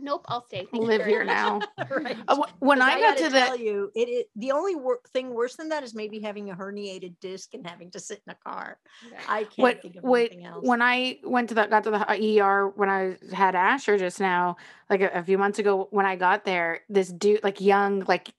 [0.00, 0.66] "Nope, I'll stay.
[0.70, 1.60] Thank Live here much." now.
[1.90, 2.16] right.
[2.28, 5.00] Uh, wh- when 'Cause I got to the tell you, it, it the only wor-
[5.12, 8.30] thing worse than that is maybe having a herniated disc and having to sit in
[8.32, 8.78] a car.
[9.10, 9.18] Yeah.
[9.28, 10.66] I can't what think of what anything else.
[10.66, 14.56] when I went to the got to the ER when I had Asher just now,
[14.88, 18.32] like a, a few months ago, when I got there, this dude, like young, like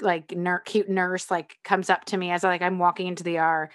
[0.00, 3.22] like ner- cute nurse, like comes up to me as I like I'm walking into
[3.22, 3.70] the ER,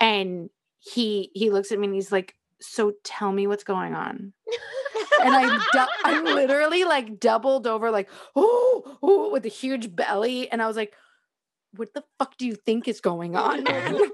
[0.00, 0.48] and
[0.78, 4.32] he he looks at me and he's like, "So tell me what's going on."
[5.22, 10.50] and I du- I'm literally like doubled over, like oh, oh, with a huge belly,
[10.50, 10.94] and I was like,
[11.76, 14.10] "What the fuck do you think is going on?" I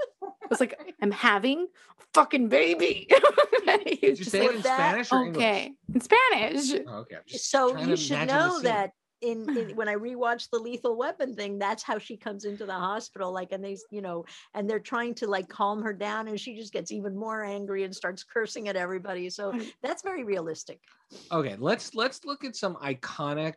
[0.51, 1.61] was like, "I'm having
[2.01, 3.09] a fucking baby."
[3.67, 5.37] Did you say like, it in that- Spanish or English?
[5.37, 6.81] okay, in Spanish.
[6.87, 7.19] Oh, okay.
[7.29, 11.83] So you should know that in, in when I rewatched the Lethal Weapon thing, that's
[11.83, 13.33] how she comes into the hospital.
[13.33, 16.57] Like, and they, you know, and they're trying to like calm her down, and she
[16.57, 19.31] just gets even more angry and starts cursing at everybody.
[19.31, 19.73] So Mm.
[19.83, 20.81] that's very realistic.
[21.31, 23.55] Okay, let's let's look at some iconic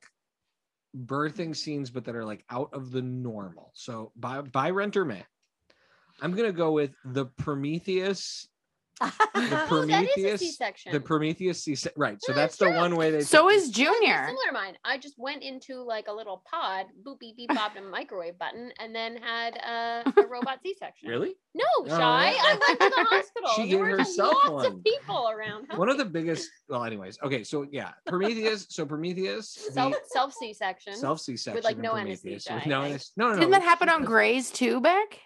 [1.06, 3.72] birthing scenes, but that are like out of the normal.
[3.74, 5.24] So by by rent or may.
[6.22, 8.48] I'm gonna go with the Prometheus,
[9.02, 10.92] the Oh, that is a Prometheus, C-section.
[10.94, 11.76] the Prometheus C.
[11.76, 12.00] Section.
[12.00, 12.18] Right.
[12.22, 13.22] So No, that's it's the one way they.
[13.22, 13.74] So is it.
[13.76, 14.26] Junior.
[14.28, 14.78] Similar to mine.
[14.86, 18.72] I just went into like a little pod, boop beep beep bopped a microwave button,
[18.80, 21.10] and then had a, a robot C-section.
[21.10, 22.32] really No, Oh, shy.
[22.32, 22.42] yeah.
[22.42, 23.50] I went to the hospital.
[23.56, 24.66] She there gave were herself lots one.
[24.68, 25.68] of people around.
[25.76, 26.50] one of the biggest.
[26.70, 27.44] Well, anyways, okay.
[27.44, 28.68] So yeah, Prometheus.
[28.70, 30.96] So Prometheus, self self C-section.
[30.96, 32.94] self C section, With like, no Prometheus, anesthesia, with no, think.
[32.94, 33.40] anes- no, no, no.
[33.40, 35.20] Didn't that happen on does- Grey's too, Beck?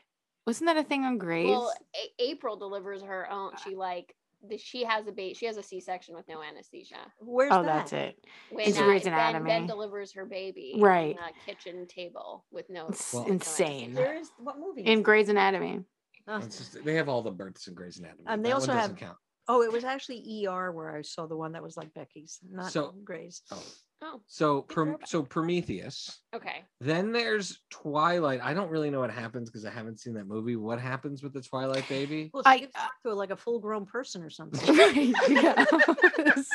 [0.49, 1.49] Wasn't that a thing on Grey's?
[1.49, 3.51] Well, a- April delivers her own.
[3.63, 4.15] She like
[4.49, 5.35] the, she has a baby.
[5.35, 6.95] She has a C-section with no anesthesia.
[7.19, 7.59] Where's that?
[7.59, 7.75] oh, that?
[7.77, 8.25] that's it.
[8.49, 9.47] When It's uh, Grey's ben, Anatomy.
[9.47, 11.15] ben delivers her baby Right.
[11.21, 12.87] on a kitchen table with no.
[12.87, 13.91] It's Well- insane.
[13.97, 13.99] anesthesia.
[14.01, 14.81] Where is what movie?
[14.85, 15.83] In is Grey's Anatomy.
[16.27, 16.39] Oh.
[16.41, 18.23] Just, they have all the births in Grey's Anatomy.
[18.25, 19.17] And they That also one have- doesn't count.
[19.47, 22.71] Oh, it was actually ER where I saw the one that was like Becky's, not
[22.71, 23.43] So- Grey's.
[23.51, 23.63] Oh,
[24.01, 26.21] Oh, so Big so Prometheus.
[26.33, 26.63] okay.
[26.79, 28.39] Then there's Twilight.
[28.41, 30.55] I don't really know what happens because I haven't seen that movie.
[30.55, 32.29] What happens with the Twilight baby?
[32.33, 34.75] Well, I- she gives birth to like a full grown person or something.
[34.77, 36.35] Right.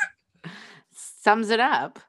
[0.91, 1.99] Sums it up.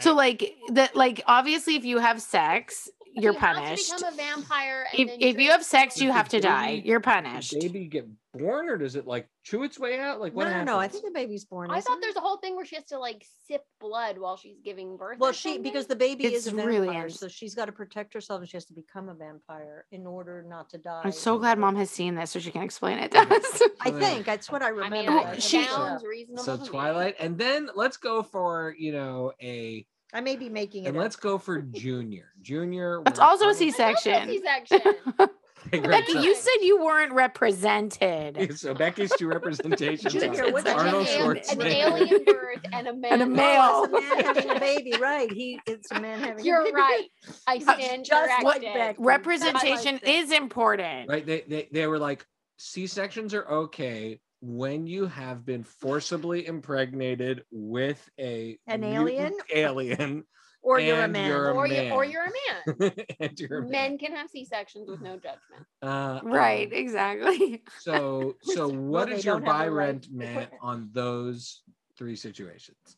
[0.00, 2.88] So like that like obviously if you have sex,
[3.22, 3.96] you're you have to punished.
[3.96, 4.86] become a vampire.
[4.98, 6.66] And If, if you have sex, you have the to die.
[6.76, 7.52] baby- You're punished.
[7.52, 10.20] the baby get born or does it like chew its way out?
[10.20, 10.66] Like what no, no, happens?
[10.68, 10.78] no.
[10.78, 11.70] I think the baby's born.
[11.70, 12.02] I thought it?
[12.02, 15.18] there's a whole thing where she has to like sip blood while she's giving birth.
[15.18, 18.12] Well, she because the baby is It's a vampire, ins- so she's got to protect
[18.14, 21.00] herself, and she has to become a vampire in order not to die.
[21.04, 23.62] I'm so glad mom has seen this so she can explain it to us.
[23.80, 24.96] I think that's what I I remember.
[24.96, 26.44] mean, I she- looked it sounds reasonable.
[26.44, 26.68] so to me.
[26.68, 29.84] Twilight, and then let's go for you know a
[30.14, 30.88] I may be making it.
[30.88, 31.02] and up.
[31.02, 32.32] let's go for Junior.
[32.40, 33.02] Junior.
[33.04, 34.28] That's also a we're- C-section.
[34.28, 34.80] C-section.
[35.74, 35.80] Okay.
[35.80, 38.56] Becky, you said you weren't represented.
[38.58, 41.60] so Becky's two representations Junior, are what's Arnold al- Schwarzenegger.
[41.60, 43.12] an alien birth and a man.
[43.20, 43.84] And a Oh, male.
[43.84, 45.30] it's a man having a baby, right?
[45.30, 46.44] He it's a man having.
[46.44, 46.74] You're baby.
[46.76, 47.06] right.
[47.48, 48.72] I stand Just like corrected.
[48.74, 49.02] Becky.
[49.02, 51.08] Representation That's what I is important.
[51.08, 51.26] right.
[51.26, 52.24] They, they they were like
[52.56, 60.24] C sections are okay when you have been forcibly impregnated with a An mutant alien,
[60.62, 61.28] Or you're a man.
[61.28, 62.30] you're a or, You, or you're a
[62.78, 62.92] man.
[63.20, 63.70] and you're a man.
[63.70, 65.66] Men can have C sections with no judgment.
[65.82, 67.62] Uh, Right, um, exactly.
[67.80, 71.62] So so Well, what they is your don't buy the right rent meant on those
[71.96, 72.96] three situations?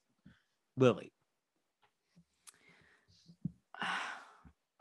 [0.76, 1.12] Lily,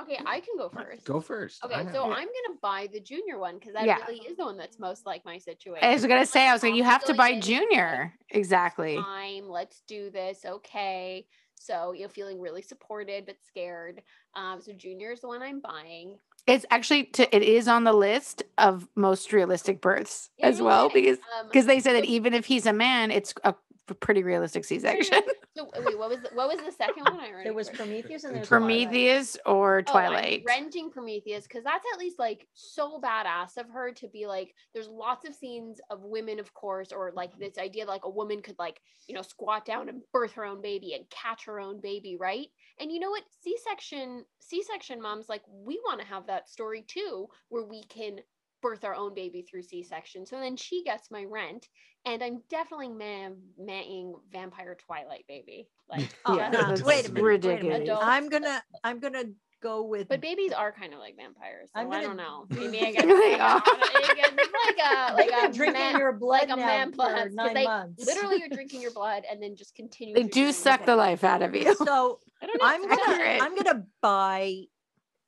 [0.01, 1.05] Okay, I can go first.
[1.05, 1.63] go first.
[1.63, 3.97] Okay, I have- so I'm gonna buy the junior one because that Yeah.
[3.97, 5.83] really is the one that's most like my situation.
[5.87, 8.13] I was gonna say, I was like, you have to buy Junior.
[8.29, 8.95] Exactly.
[8.95, 10.45] Time, let's do this.
[10.45, 11.27] Okay.
[11.55, 14.01] So you know, feeling really supported but scared.
[14.35, 16.17] Um, so junior is the one I'm buying.
[16.47, 20.87] It's actually to, it is on the list of most realistic births It as well
[20.87, 20.93] is.
[20.93, 23.53] because Um, because they said that even if he's a man, it's a
[23.95, 25.21] pretty realistic C-section.
[25.57, 27.19] So wait, what was the, what was the second one?
[27.19, 27.69] I already There was.
[27.69, 28.67] Prometheus and there was Twilight.
[28.87, 30.43] Prometheus or Oh, I'm Twilight.
[30.47, 34.53] renting Prometheus because that's at least like so badass of her to be like.
[34.73, 38.41] There's lots of scenes of women, of course, or like this idea like a woman
[38.41, 41.81] could like you know squat down and birth her own baby and catch her own
[41.81, 42.47] baby, right?
[42.79, 43.23] And you know what?
[43.41, 48.19] C-section C-section moms like we want to have that story too, where we can
[48.61, 50.25] birth our own baby through C-section.
[50.25, 51.67] So then she gets my rent,
[52.05, 55.67] and I'm definitely man manning vampire Twilight baby.
[55.89, 57.63] Like, Oh, just- no, that's wait a minute, wait a minute.
[57.63, 57.79] ridiculous.
[57.81, 57.99] Adult.
[58.03, 59.23] I'm gonna I'm gonna
[59.61, 61.69] go with But babies are kind of like vampires.
[61.75, 62.45] So I'm gonna- don't know.
[62.49, 63.05] Maybe I They get
[63.41, 63.55] are.
[63.55, 66.95] like a They've like been a drinking man, your blood like a now man for
[66.95, 68.05] plus because nine they months.
[68.05, 70.15] literally you're drinking your blood and then just continue.
[70.15, 71.75] They do suck the life out of you.
[71.75, 72.67] So I don't know.
[72.67, 73.41] I'm gonna accurate.
[73.41, 74.61] I'm gonna buy.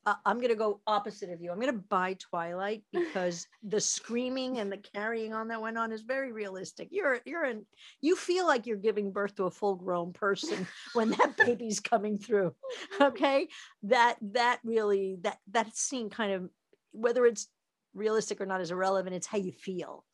[0.05, 1.51] Uh, I'm gonna go opposite of you.
[1.51, 6.01] I'm gonna buy Twilight because the screaming and the carrying on that went on is
[6.01, 6.87] very realistic.
[6.91, 7.65] You're you're in.
[8.01, 12.17] You feel like you're giving birth to a full grown person when that baby's coming
[12.17, 12.53] through.
[12.99, 13.47] Okay,
[13.83, 16.49] that that really that that scene kind of
[16.91, 17.47] whether it's
[17.93, 19.15] realistic or not is irrelevant.
[19.15, 20.05] It's how you feel.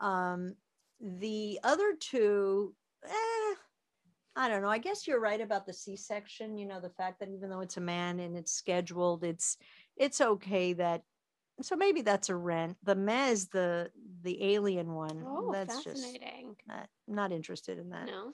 [0.00, 0.54] Um,
[1.00, 2.74] the other two,
[3.04, 3.54] eh,
[4.36, 4.68] I don't know.
[4.68, 6.58] I guess you're right about the C-section.
[6.58, 9.56] You know, the fact that even though it's a man and it's scheduled, it's
[9.96, 11.02] it's okay that.
[11.62, 12.76] So maybe that's a rent.
[12.82, 13.90] The Mez, the
[14.22, 15.24] the alien one.
[15.26, 16.54] Oh, that's just fascinating.
[16.68, 18.06] not, not interested in that.
[18.06, 18.32] No.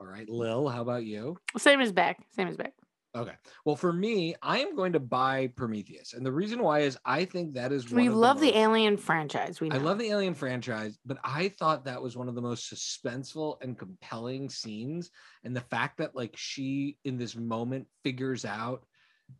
[0.00, 1.38] All right, Lil, how about you?
[1.58, 2.24] Same as Beck.
[2.30, 2.72] Same as Beck.
[3.16, 3.34] Okay.
[3.64, 6.12] Well, for me, I am going to buy Prometheus.
[6.12, 9.60] And the reason why is I think that is We love the, most- Alien franchise.
[9.60, 12.72] We I love the Alien franchise, but I thought that was one of the most
[12.72, 15.10] suspenseful and compelling scenes.
[15.42, 18.84] And the fact that like she in this moment figures out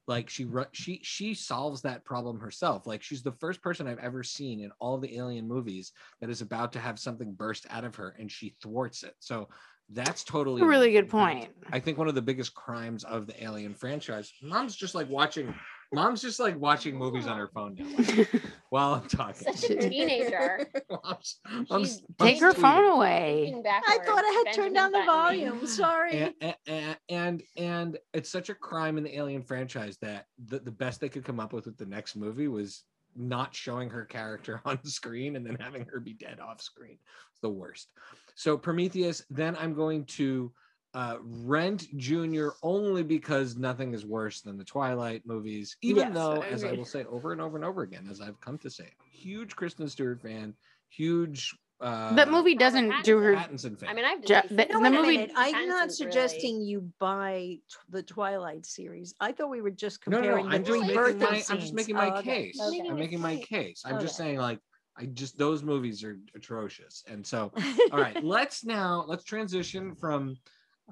[0.07, 2.87] like she she she solves that problem herself.
[2.87, 6.43] Like she's the first person I've ever seen in all the Alien movies that is
[6.43, 9.15] about to have something burst out of her and she thwarts it.
[9.21, 9.49] So
[9.93, 11.49] that's totally a really good point.
[11.73, 14.33] I think one of the biggest crimes of the Alien franchise.
[14.43, 15.55] Mom's just like watching.
[15.93, 18.25] Mom's just like watching movies on her phone now
[18.71, 19.53] while I'm talking.
[19.53, 20.69] Such a teenager.
[21.05, 22.61] Mom's- mom's- mom's Take her tweeting.
[22.61, 23.53] phone away.
[23.67, 25.07] I thought I had turned down the Button.
[25.07, 25.67] volume.
[25.67, 26.33] Sorry.
[26.41, 30.71] And, and and and it's such a crime in the Alien franchise that the, the
[30.71, 32.85] best they could come up with with the next movie was
[33.17, 36.99] not showing her character on screen and then having her be dead off screen.
[37.31, 37.93] It's the worst.
[38.35, 39.23] So Prometheus.
[39.31, 40.53] Then I'm going to
[40.95, 45.77] uh, rent Junior only because nothing is worse than the Twilight movies.
[45.83, 48.21] Even Yes, though, I as I will say over and over and over again, as
[48.21, 50.55] I've come to say, huge Kristen Stewart fan,
[50.89, 51.57] huge.
[51.81, 53.35] Uh, that movie doesn't do her.
[53.37, 53.89] Pattinson fan.
[53.89, 55.17] I mean, I've ju- the, no, the movie.
[55.17, 55.33] Minute.
[55.35, 59.15] I'm not Pattinson's really- suggesting you buy t- the Twilight series.
[59.19, 60.51] I thought we were just No, no, comparing no.
[60.51, 61.43] the I'm three just making birthing my.
[61.55, 62.61] I'm just making my Oh, okay, case.
[62.61, 62.89] okay.
[62.89, 63.83] I'm making my case.
[63.87, 64.59] I'm just saying, like,
[64.99, 67.03] I just those movies are atrocious.
[67.09, 67.51] And so,
[67.93, 70.37] all right, let's now let's transition from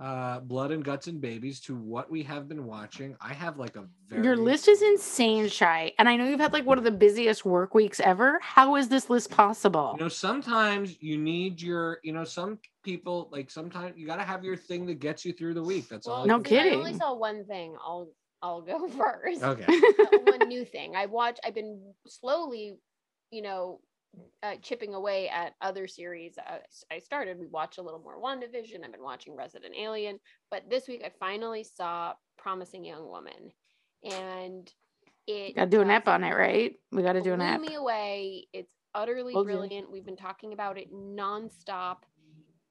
[0.00, 3.16] uh blood and guts and babies to what we have been watching.
[3.20, 5.92] I have like a very Your list is insane, Shy.
[5.98, 8.38] And I know you've had like one of the busiest work weeks ever.
[8.42, 9.94] How is this list possible?
[9.98, 14.24] You know, sometimes you need your, you know, some people like sometimes you got to
[14.24, 15.88] have your thing that gets you through the week.
[15.88, 16.22] That's all.
[16.22, 16.74] Well, I No can since.
[16.74, 17.76] I only saw one thing.
[17.84, 18.08] I'll
[18.42, 19.42] I'll go first.
[19.42, 19.66] Okay.
[20.22, 21.38] One new thing I watch.
[21.44, 22.76] I've been slowly,
[23.30, 23.80] you know,
[24.42, 26.38] uh, chipping away at other series.
[26.38, 26.58] Uh,
[26.90, 27.38] I started.
[27.38, 28.84] We watched a little more WandaVision.
[28.84, 30.18] I've been watching Resident Alien,
[30.50, 33.52] but this week I finally saw Promising Young Woman,
[34.04, 34.70] and
[35.26, 36.74] it Got to do an app on it, right?
[36.92, 37.60] We got to do an app.
[37.60, 38.46] me away.
[38.52, 39.44] It's utterly you.
[39.44, 39.90] brilliant.
[39.90, 41.98] We've been talking about it nonstop.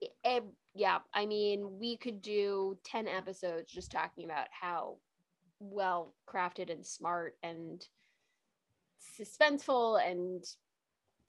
[0.03, 4.97] I- ev- yeah, I mean, we could do 10 episodes just talking about how
[5.59, 7.85] well crafted and smart and
[9.19, 10.43] suspenseful and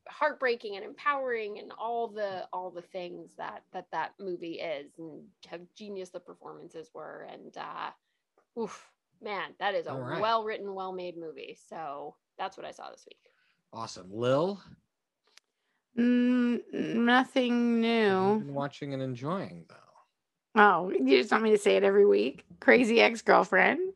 [0.08, 5.22] heartbreaking and empowering and all the all the things that that that movie is and
[5.50, 7.90] how genius the performances were and uh
[8.60, 8.90] oof
[9.22, 10.20] man that is a All right.
[10.20, 13.18] well written well made movie so that's what i saw this week
[13.72, 14.08] Awesome.
[14.10, 14.58] Lil,
[15.98, 18.38] Mm, nothing what have you new.
[18.38, 20.60] been watching and enjoying though.
[20.60, 22.44] Oh, you just want me to say it every week?
[22.60, 23.87] Crazy ex girlfriend.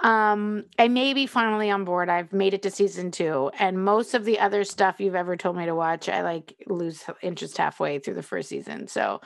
[0.00, 2.08] Um, I may be finally on board.
[2.08, 5.56] I've made it to season two, and most of the other stuff you've ever told
[5.56, 8.88] me to watch, I like lose interest halfway through the first season.
[8.88, 9.20] So,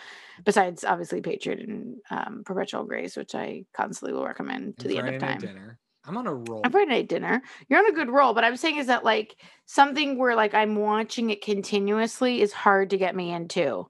[0.44, 4.98] besides obviously Patriot and um, Perpetual Grace, which I constantly will recommend to And the
[4.98, 5.38] end of time.
[5.38, 5.78] dinner.
[6.04, 6.64] I'm on a roll.
[6.64, 7.42] A Friday night dinner.
[7.68, 10.76] You're on a good roll, but I'm saying is that like something where like I'm
[10.76, 13.86] watching it continuously is hard to get me into.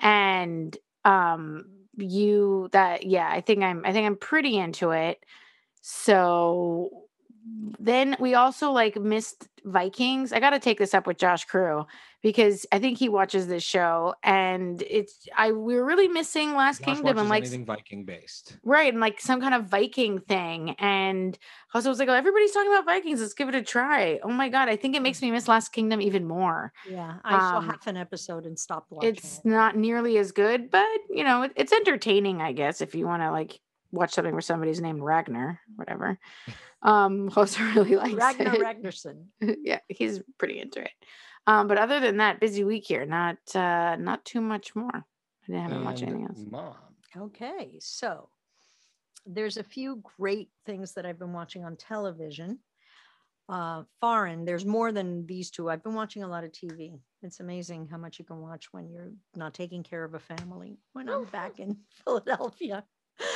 [0.00, 1.66] And um
[1.96, 5.24] you that yeah, I think I'm I think I'm pretty into it.
[5.86, 6.88] So
[7.78, 10.32] then we also like missed Vikings.
[10.32, 11.84] I got to take this up with Josh Crew
[12.22, 16.78] because I think he watches this show and it's I we were really missing Last
[16.78, 18.56] Josh Kingdom and like anything Viking based.
[18.64, 20.74] Right, and like some kind of Viking thing.
[20.78, 21.38] And
[21.74, 23.20] also was like, oh, everybody's talking about Vikings.
[23.20, 24.20] Let's give it a try.
[24.22, 26.72] Oh my god, I think it makes me miss Last Kingdom even more.
[26.90, 29.10] Yeah, I saw Um, half an episode and stopped watching.
[29.10, 29.44] It's it.
[29.44, 33.20] not nearly as good, but you know, it, it's entertaining, I guess, if you want
[33.20, 33.60] to like
[33.94, 36.18] watch something where somebody's named Ragnar, whatever.
[36.82, 38.60] Um, Host really likes Ragnar it.
[38.60, 39.24] Ragnarsson.
[39.62, 40.90] yeah, he's pretty into it.
[41.46, 43.06] Um, but other than that, busy week here.
[43.06, 44.94] Not uh not too much more.
[44.94, 46.44] I didn't haven't watched And anything else.
[46.50, 46.74] Mom.
[47.16, 48.28] Okay, so
[49.24, 52.58] there's a few great things that I've been watching on television.
[53.48, 55.70] Uh, foreign, there's more than these two.
[55.70, 56.98] I've been watching a lot of TV.
[57.22, 60.78] It's amazing how much you can watch when you're not taking care of a family.
[60.92, 62.84] When I'm back in Philadelphia.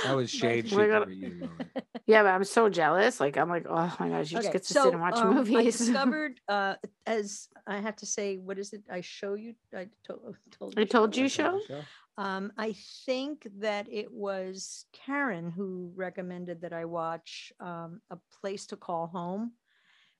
[0.04, 1.48] That was But- shade We're sheet gonna- for you.
[2.06, 3.20] Yeah, but I'm so jealous.
[3.20, 5.62] Like I'm like, oh my gosh, you just get to sit and watch um, I
[5.64, 6.76] discovered, uh,
[7.06, 8.82] as I have to say, what is it?
[8.90, 9.52] I show you.
[9.76, 11.60] I to- told I told you Show?
[11.68, 11.82] show.
[12.16, 12.74] Um, I
[13.04, 19.06] think that it was Karen who recommended that I watch um, A Place to Call
[19.08, 19.52] Home,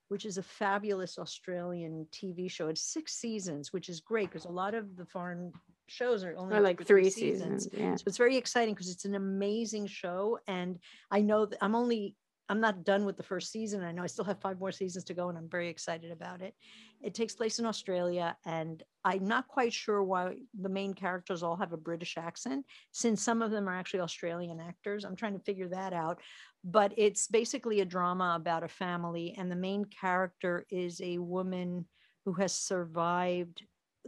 [0.09, 2.68] which is a fabulous Australian TV show.
[2.68, 5.52] It's six seasons, which is great because a lot of the foreign
[5.89, 7.68] shows are only Or like three seasons.
[7.72, 7.97] Yeah.
[7.97, 10.39] so it's very exciting because it's an amazing show.
[10.47, 10.78] And
[11.11, 12.14] I know that I'm only,
[12.49, 13.82] I'm not done with the first season.
[13.82, 16.41] I know I still have five more seasons to go and I'm very excited about
[16.43, 16.55] it.
[17.03, 18.36] It takes place in Australia.
[18.45, 23.22] And I'm not quite sure why the main characters all have a British accent, since
[23.22, 25.05] some of them are actually Australian actors.
[25.05, 26.20] I'm trying to figure that out.
[26.64, 29.34] But it's basically a drama about a family.
[29.39, 31.86] And the main character is a woman
[32.24, 33.62] who has survived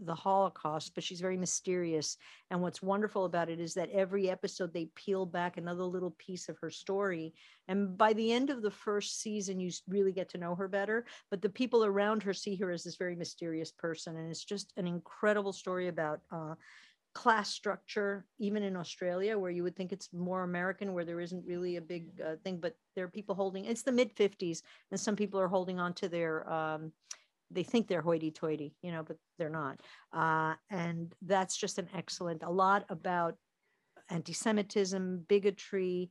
[0.05, 2.17] the Holocaust, but she's very mysterious.
[2.51, 6.49] And what's wonderful about it is that every episode they peel back another little piece
[6.49, 7.35] of her story.
[7.69, 11.07] And by the end of the first season, you really get to know her better.
[11.31, 14.17] But the people around her see her as this very mysterious person.
[14.17, 16.55] And it's just an incredible story about uh,
[17.13, 21.47] class structure, even in Australia, where you would think it's more American, where there isn't
[21.47, 22.59] really a big uh, thing.
[22.59, 25.95] But there are people holding it's the mid 50s, and some people are holding on
[25.95, 26.51] to their.
[26.51, 26.93] Um,
[27.51, 29.81] they think they're hoity-toity, you know, but they're not.
[30.13, 32.43] Uh, and that's just an excellent.
[32.43, 33.35] A lot about
[34.09, 36.11] anti-Semitism, bigotry,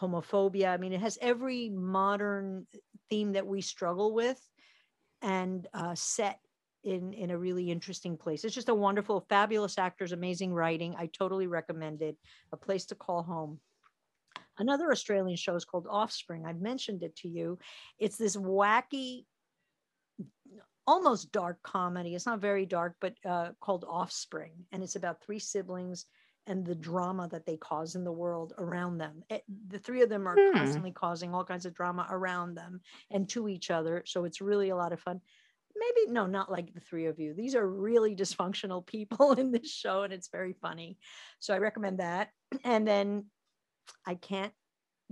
[0.00, 0.68] homophobia.
[0.68, 2.66] I mean, it has every modern
[3.08, 4.40] theme that we struggle with,
[5.22, 6.38] and uh, set
[6.84, 8.44] in in a really interesting place.
[8.44, 10.94] It's just a wonderful, fabulous actors, amazing writing.
[10.96, 12.16] I totally recommend it.
[12.52, 13.58] A place to call home.
[14.58, 16.44] Another Australian show is called Offspring.
[16.46, 17.58] I've mentioned it to you.
[17.98, 19.24] It's this wacky
[20.86, 22.14] almost dark comedy.
[22.14, 26.06] It's not very dark, but uh, called Offspring, and it's about three siblings
[26.46, 29.24] and the drama that they cause in the world around them.
[29.28, 30.56] It- the three of them are Hmm.
[30.56, 32.80] constantly causing all kinds of drama around them
[33.10, 34.04] and to each other.
[34.06, 35.20] So it's really a lot of fun.
[35.74, 37.34] Maybe no, not like the three of you.
[37.34, 40.98] These are really dysfunctional people in this show, and it's very funny.
[41.40, 42.30] So I recommend that.
[42.64, 43.26] And then
[44.06, 44.52] I can't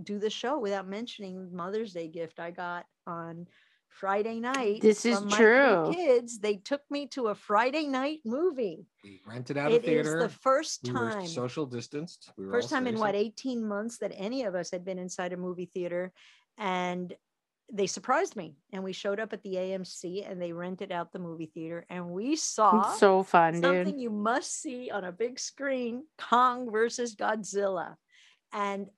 [0.02, 3.46] do the show without mentioning Mother's Day gift I got on
[3.94, 4.80] Friday night.
[4.82, 5.92] This is my true.
[5.94, 8.86] Kids, they took me to a Friday night movie.
[9.04, 9.86] We rented out a theater.
[9.86, 10.22] It is theater.
[10.22, 11.22] the first we time.
[11.22, 12.32] were social distanced.
[12.36, 15.32] We were First time in what 18 months that any of us had been inside
[15.32, 16.12] a movie theater
[16.58, 17.14] and
[17.72, 18.56] they surprised me.
[18.72, 22.10] And we showed up at the AMC and they rented out the movie theater and
[22.10, 24.00] we saw It's so fun, something dude.
[24.00, 27.94] you must see on a big screen Kong versus Godzilla.
[28.52, 28.88] And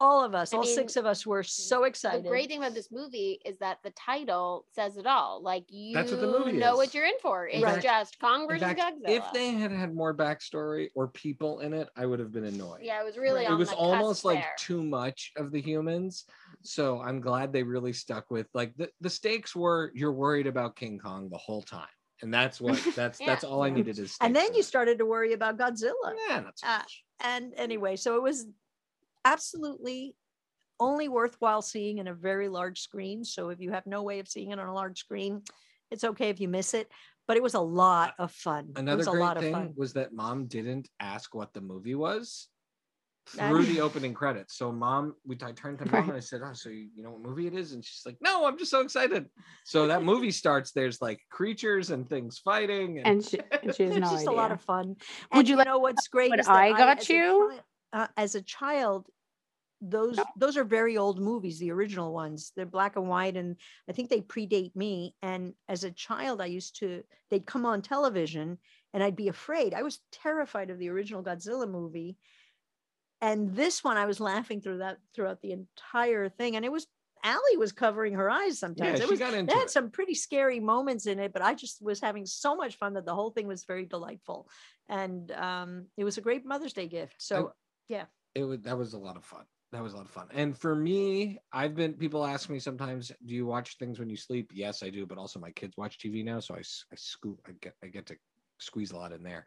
[0.00, 2.24] all of us, I all mean, six of us were so excited.
[2.24, 5.42] The great thing about this movie is that the title says it all.
[5.42, 6.76] Like you That's what the movie know is.
[6.78, 7.46] what you're in for.
[7.46, 7.82] It's Right.
[7.82, 9.08] just Kong versus fact, Godzilla.
[9.10, 12.80] if they had had more backstory or people in it, I would have been annoyed.
[12.82, 13.48] yeah, it was really Right.
[13.48, 14.54] on it was the almost cusp like there.
[14.58, 16.24] too much of the humans.
[16.62, 20.76] So I'm glad they really stuck with like the, the stakes were you're worried about
[20.76, 21.86] King Kong the whole time.
[22.22, 23.26] And that's what that's Yeah.
[23.26, 23.74] that's all I Yeah.
[23.74, 26.14] needed is and then you started to worry about Godzilla.
[26.28, 26.82] yeah, not so uh.
[27.22, 28.46] And anyway, so it was
[29.24, 30.14] absolutely
[30.78, 33.24] only worthwhile seeing in a very large screen.
[33.24, 35.42] So if you have no way of seeing it on a large screen,
[35.90, 36.90] it's okay if you miss it.
[37.26, 38.70] But it was a lot of fun.
[38.70, 39.74] it Another was a great lot of thing fun.
[39.76, 42.48] was that mom didn't ask what the movie was
[43.26, 44.56] through the opening credits.
[44.56, 46.08] So mom, we I turned to mom Right.
[46.08, 48.16] and I said, "Oh, so you, you know what movie it is?" And she's like,
[48.20, 49.28] "No, I'm just so excited."
[49.64, 50.72] So that movie starts.
[50.72, 54.28] There's like creatures and things fighting, and, And she, and she has no just idea.
[54.28, 54.96] a lot of fun.
[55.32, 56.30] Would And you you like know what's great?
[56.30, 57.60] what is that I got as a you?
[57.92, 59.08] Uh, as a child,
[59.80, 60.24] those No.
[60.36, 62.52] those are very old movies, the original ones.
[62.54, 63.56] They're black and white, and
[63.88, 65.14] I think they predate me.
[65.22, 68.58] And as a child, I used to they'd come on television,
[68.92, 69.72] and I'd be afraid.
[69.72, 72.18] I was terrified of the original Godzilla movie,
[73.20, 76.56] and this one I was laughing through that throughout the entire thing.
[76.56, 76.86] And it was
[77.22, 79.00] Allie was covering her eyes yeah, sometimes.
[79.00, 79.70] it she was got it into had it.
[79.70, 83.04] some pretty scary moments in it, but I just was having so much fun that
[83.04, 84.48] the whole thing was very delightful,
[84.88, 87.16] and um, it was a great Mother's Day gift.
[87.18, 87.52] So
[88.34, 89.44] it was that was a lot of fun.
[89.72, 90.26] That was a lot of fun.
[90.32, 94.16] And for me, I've been people ask me sometimes, do you watch things when you
[94.16, 94.50] sleep?
[94.52, 97.52] Yes, I do, but also my kids watch TV now, so i, I scoop I
[97.60, 98.16] get I get to
[98.58, 99.46] squeeze a lot in there.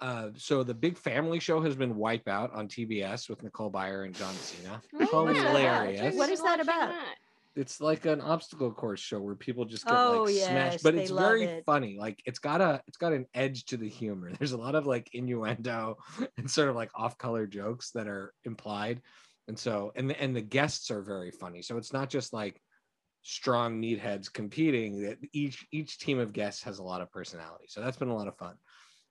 [0.00, 4.14] Uh, so the big family show has been Wipeout on TBS with Nicole Byer and
[4.14, 4.82] John Cena.
[5.12, 5.48] Oh, yeah.
[5.48, 6.16] Hilarious.
[6.16, 6.94] What is that Watching about?
[7.56, 10.94] It's like an obstacle course show where people just get Oh, like yes, smashed, but
[10.94, 11.64] it's very it.
[11.64, 11.96] funny.
[11.98, 14.32] Like it's got a it's got an edge to the humor.
[14.38, 15.96] There's a lot of like innuendo
[16.36, 19.02] and sort of like off-color jokes that are implied.
[19.46, 21.62] And so and the, and the guests are very funny.
[21.62, 22.60] So it's not just like
[23.22, 25.02] strong meatheads competing.
[25.02, 27.66] That each each team of guests has a lot of personality.
[27.68, 28.56] So that's been a lot of fun.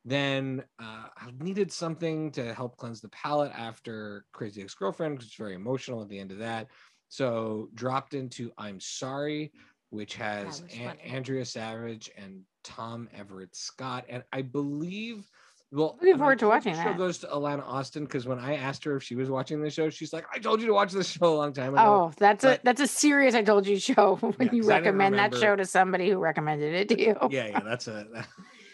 [0.05, 5.37] Then uh, I needed something to help cleanse the palate after Crazy Ex-Girlfriend, because it's
[5.37, 6.67] very emotional at the end of that.
[7.13, 9.51] So dropped into I'm Sorry,
[9.91, 15.23] which has An- Andrea Savage and Tom Everett Scott, and I believe.
[15.71, 16.97] Well, Looking forward to watching show that.
[16.97, 19.91] goes to Alana Austin because when I asked her if she was watching the show,
[19.91, 22.43] she's like, "I told you to watch this show a long time ago." Oh, that's
[22.43, 25.55] But- a that's a serious I told you show when Yeah, you recommend that show
[25.55, 27.15] to somebody who recommended it to you.
[27.29, 28.25] yeah, yeah, that's a.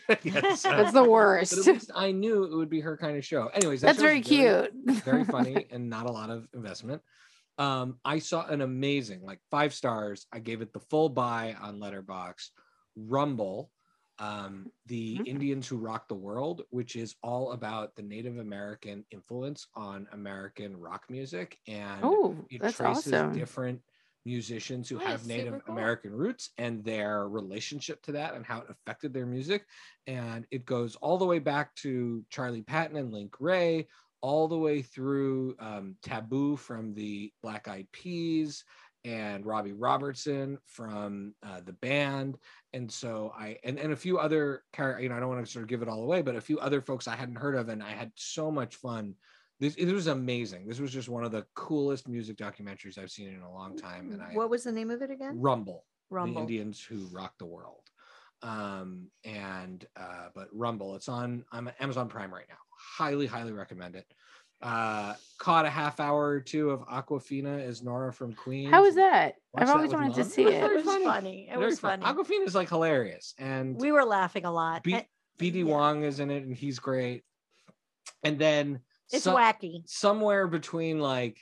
[0.24, 1.54] yes, uh, That's the but worst.
[1.58, 3.48] at least I knew it would be her kind of show.
[3.48, 4.72] Anyways, that That's very cute.
[5.04, 7.02] very funny and not a lot of investment.
[7.60, 10.26] Um, I saw an amazing, like five stars.
[10.32, 12.52] I gave it the full buy on Letterboxd.
[12.96, 13.72] Rumble,
[14.18, 15.26] um, the Mhm.
[15.26, 20.76] Indians who rock the world, which is all about the Native American influence on American
[20.78, 23.34] rock music, and Oh, it traces awesome.
[23.34, 23.82] different
[24.26, 25.76] musicians who Yeah, have Native cool.
[25.76, 29.66] American roots and their relationship to that and how it affected their music.
[30.08, 33.88] And it goes all the way back to Charlie Patton and Link Wray,
[34.22, 38.64] all the way through um, Taboo from the Black Eyed Peas
[39.06, 42.38] and Robbie Robertson from uh, the band.
[42.74, 45.64] And so I and, and a few other you know I don't want to sort
[45.64, 47.82] of give it all away, but a few other folks I hadn't heard of, and
[47.82, 49.16] I had so much fun.
[49.60, 50.68] This it was amazing.
[50.68, 54.12] This was just one of the coolest music documentaries I've seen in a long time.
[54.12, 55.40] And I what was the name of it again?
[55.40, 56.42] Rumble, the Rumble.
[56.42, 57.84] Indians who rock the world.
[58.42, 62.56] Um, and uh, but Rumble, it's on I'm on Amazon Prime right now.
[62.80, 64.06] Highly, highly recommend it.
[64.62, 68.70] Uh, caught a half hour or two of Awkwafina as Nora from Queen.
[68.70, 69.36] How was that?
[69.54, 70.76] Watch I've always with wanted to see It It it.
[70.76, 71.06] was funny.
[71.06, 71.48] funny.
[71.50, 72.02] It Very was fun.
[72.02, 72.24] funny.
[72.24, 74.84] Awkwafina is like hilarious, and We were laughing a lot.
[74.84, 75.06] B- and
[75.38, 75.64] BD yeah.
[75.64, 77.24] Wong is in it, and he's great.
[78.24, 79.84] And then It's so- wacky.
[79.88, 81.38] somewhere between like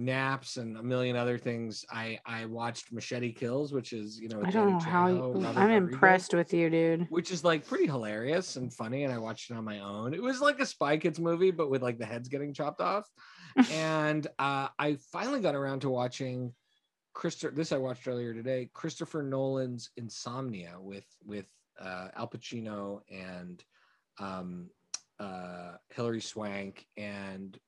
[0.00, 4.42] naps and a million other things, I I watched Machete Kills, which is you know
[4.44, 7.06] I don't know how you, I'm Rodriguez, impressed with you, dude.
[7.10, 10.14] Which is like pretty hilarious and funny, and I watched it on my own.
[10.14, 13.08] It was like a Spy Kids movie, but with like the heads getting chopped off.
[13.72, 16.54] and uh, I finally got around to watching
[17.12, 17.54] Christopher.
[17.54, 18.70] This I watched earlier today.
[18.72, 21.46] Christopher Nolan's Insomnia with with
[21.80, 23.62] uh, Al Pacino and
[24.18, 24.70] um,
[25.18, 27.58] uh, Hilary Swank and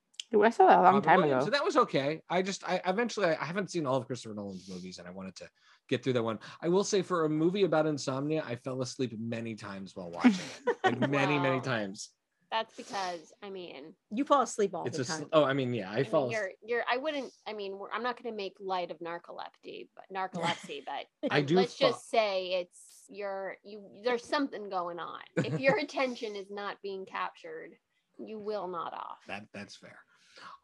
[0.40, 1.42] I saw that a long Robin time Williams.
[1.42, 1.44] ago.
[1.46, 2.22] So that was okay.
[2.30, 5.36] I just I eventually I haven't seen all of Christopher Nolan's movies and I wanted
[5.36, 5.48] to
[5.88, 6.38] get through that one.
[6.62, 10.32] I will say for a movie about insomnia, I fell asleep many times while watching
[10.32, 10.76] it.
[10.84, 12.10] Like many, many times.
[12.50, 15.06] That's because I mean, You fall asleep all It's the a.
[15.06, 15.28] s- time.
[15.32, 16.30] Oh, I mean, yeah, I, I mean, fall.
[16.30, 16.84] you're you're.
[16.90, 17.32] I wouldn't.
[17.46, 21.40] I mean, we're, I'm not going to make light of narcolepsy, but narcolepsy, but I
[21.40, 23.82] do Let's fa- just say it's your you.
[24.04, 25.20] There's something going on.
[25.36, 27.70] If your attention is not being captured,
[28.18, 29.18] you will not off.
[29.28, 29.96] That that's fair.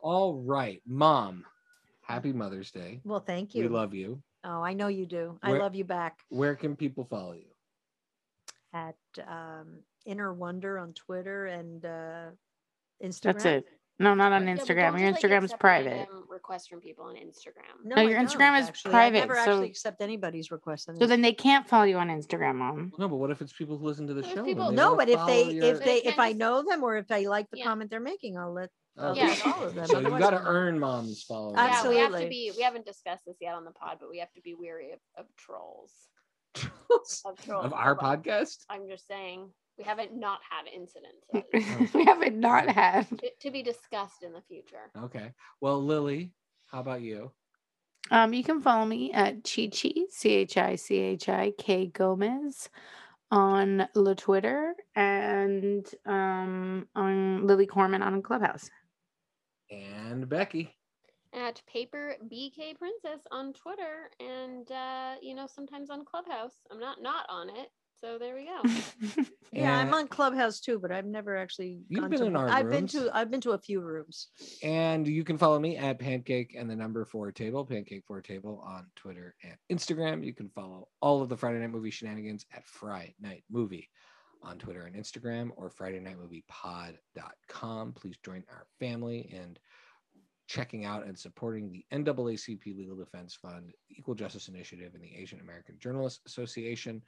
[0.00, 1.44] All right, mom.
[2.02, 3.00] Happy Mother's Day.
[3.04, 3.62] Well, thank you.
[3.64, 4.22] We love you.
[4.44, 5.38] Oh, I know you do.
[5.42, 7.44] Where- I love you back Where can people follow you?
[8.72, 8.96] at
[9.26, 12.26] um, Inner Wonder on Twitter and uh,
[13.02, 13.22] Instagram.
[13.22, 13.66] That's it.
[14.00, 14.92] No, not on Instagram.
[14.92, 15.90] don't Your just, like, Instagram is private.
[15.90, 17.82] random Requests from people on Instagram.
[17.84, 18.90] No, No, your Instagram is actually.
[18.92, 20.88] private, I never so- actually accept anybody's request.
[20.88, 22.92] on So then they can't follow you on Instagram, mom.
[22.98, 24.44] No, but what if it's people who listen to the There's show?
[24.44, 27.10] people- no, but if they your- if they if can't I know them or if
[27.10, 27.64] I like the Yeah.
[27.64, 29.28] comment they're making, I'll let Oh, Yeah.
[29.28, 29.86] just follow them.
[29.86, 31.57] So you Otherwise got to earn mom's followers.
[31.57, 32.53] Yeah, we have to be.
[32.57, 34.99] We haven't discussed this yet on the pod, but we have to be weary of,
[35.16, 35.92] of trolls.
[37.24, 37.64] Of trolls.
[37.64, 38.64] of our But podcast.
[38.70, 41.26] I'm just saying we haven't not had incidents
[41.94, 43.07] we haven't not had.
[43.18, 44.90] to, to be discussed in the future.
[45.05, 45.32] Okay.
[45.61, 46.32] Well, Lily,
[46.66, 47.30] how about you?
[48.11, 51.86] Um, you can follow me at Chi Chi, C H I C H I K
[51.86, 52.68] Gomez
[53.30, 58.70] on the Twitter and um on Lily Corman on Clubhouse.
[59.70, 60.74] And Becky.
[61.34, 66.54] At Paper BK Princess on Twitter and uh, you know sometimes on Clubhouse.
[66.70, 67.68] I'm not not on it,
[68.00, 69.24] so there we go.
[69.50, 71.80] Yeah, I'm on Clubhouse too, but I've never actually.
[71.88, 73.10] You've gone been to, in our I've been to.
[73.14, 74.28] I've been to a few rooms.
[74.62, 78.62] And you can follow me at Pancake and the number four table, Pancake four table
[78.66, 80.22] on Twitter and Instagram.
[80.22, 83.88] You can follow all of the Friday Night Movie shenanigans at Friday Night Movie
[84.43, 86.45] on Twitter and Instagram or Friday Night Movie
[87.95, 89.59] Please join our family and
[90.47, 95.14] checking out and supporting the NAACP Legal Defense Fund, the Equal Justice Initiative, and the
[95.14, 97.03] Asian American Journalists Association.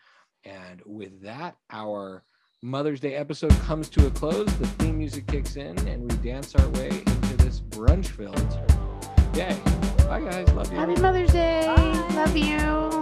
[0.45, 2.25] And with that, our
[2.63, 4.47] Mother's Day episode comes to a close.
[4.59, 8.37] The theme music kicks in, and we dance our way into this brunch filled
[9.33, 9.57] day.
[10.07, 10.49] Bye, guys.
[10.53, 10.79] Love you.
[10.79, 11.67] Happy Mother's Day.
[12.15, 13.00] Love you.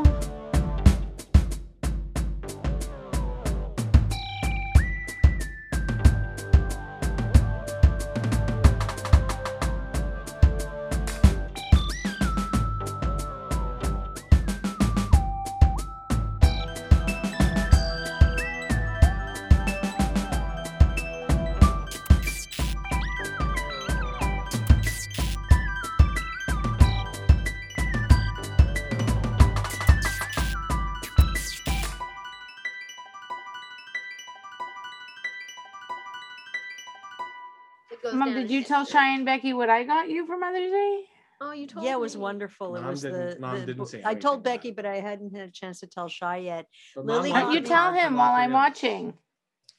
[38.12, 39.00] Mom, did you tell history.
[39.00, 41.04] and Becky what I got you for Mother's Day?
[41.40, 42.22] Oh, you told Yeah, it was me.
[42.22, 42.74] wonderful.
[42.76, 43.10] It was the.
[43.10, 44.76] didn't- Mom the didn't say I told Becky, it.
[44.76, 46.66] but I hadn't had a chance to tell Shy yet.
[46.96, 49.14] But Lily Mom got Why don't you tell him while I'm watching?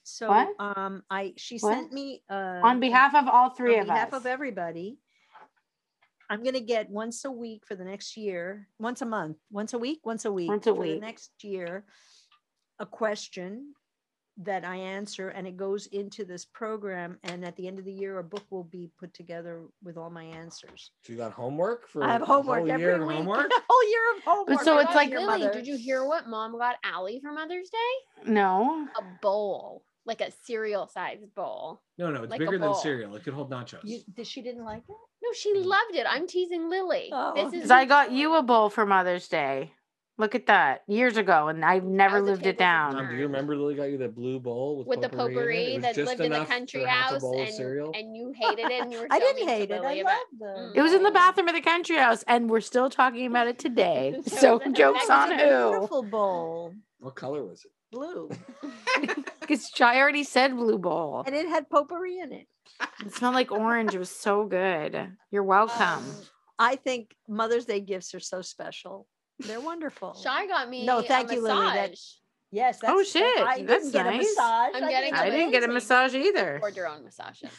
[0.04, 0.56] So, What?
[0.60, 1.74] um, I she What?
[1.74, 4.22] sent me uh, On behalf of all three on of behalf us.
[4.22, 4.98] of everybody.
[6.32, 9.78] I'm gonna get once a week for the next year, once a month, once a
[9.80, 11.02] week, once a week Once a for the week.
[11.02, 11.86] next year,
[12.80, 13.74] a question
[14.40, 17.18] that I answer, and it goes into this program.
[17.24, 20.10] And at the end of the year, a book will be put together with all
[20.10, 20.92] my answers.
[21.04, 23.18] So you got homework for I have a homework whole every year of week.
[23.18, 23.52] homework?
[23.52, 24.64] A whole year of homework.
[24.64, 25.54] so I it's like- your Lily, mother.
[25.54, 28.32] did you hear what mom got Allie for Mother's Day?
[28.32, 28.88] no.
[28.98, 31.82] A bowl, like a cereal sized bowl.
[31.98, 33.16] No, no, it's Like bigger than cereal.
[33.16, 33.82] It could hold nachos.
[33.84, 34.96] You, did she didn't like it?
[35.22, 35.66] No, she mm.
[35.66, 36.06] loved it.
[36.10, 37.10] I'm teasing Lily.
[37.12, 37.34] Oh.
[37.36, 39.74] This is I got you a bowl for Mother's Day.
[40.20, 40.82] Look at that.
[40.86, 42.94] Years ago, and I've never lived it down.
[42.96, 45.82] Mom, do you remember Lily got you that blue bowl with, with the potpourri in
[45.86, 45.88] it?
[45.88, 48.92] It potpourri that just lived in the country house, and, and you hated it, and
[48.92, 49.08] you were.
[49.12, 49.76] I so didn't hate it.
[49.76, 50.74] I Lily about- loved Mm.
[50.74, 50.80] the.
[50.80, 53.58] It was in the bathroom of the country house, and we're still talking about it
[53.60, 54.20] today.
[54.28, 55.72] So So jokes that on a who?
[55.72, 57.72] Beautiful bowl, What color was it?
[57.92, 58.30] blue,
[59.40, 61.24] Because I already said blue bowl.
[61.26, 62.48] and it had potpourri in it.
[63.06, 63.96] It smelled like orange.
[63.96, 65.12] It was so good.
[65.32, 65.82] You're welcome.
[65.82, 66.06] Um,
[66.60, 69.08] I think Mother's Day gifts are so special.
[69.40, 70.14] They're wonderful.
[70.22, 70.86] Shy got me.
[70.86, 72.00] No, a thank you, Lily, that- massage.
[72.52, 72.80] Yes.
[72.84, 74.20] Oh, that's- shit, I that's didn't get a nice.
[74.26, 74.72] massage.
[74.76, 76.60] I'm I getting didn't didn't get a massage either.
[76.64, 77.52] You can afford your own massages.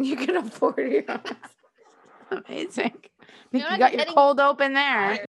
[0.00, 1.08] You can afford it.
[2.30, 2.92] Amazing.
[3.52, 3.78] I know you what?
[3.78, 5.24] got your Getting- cold open there.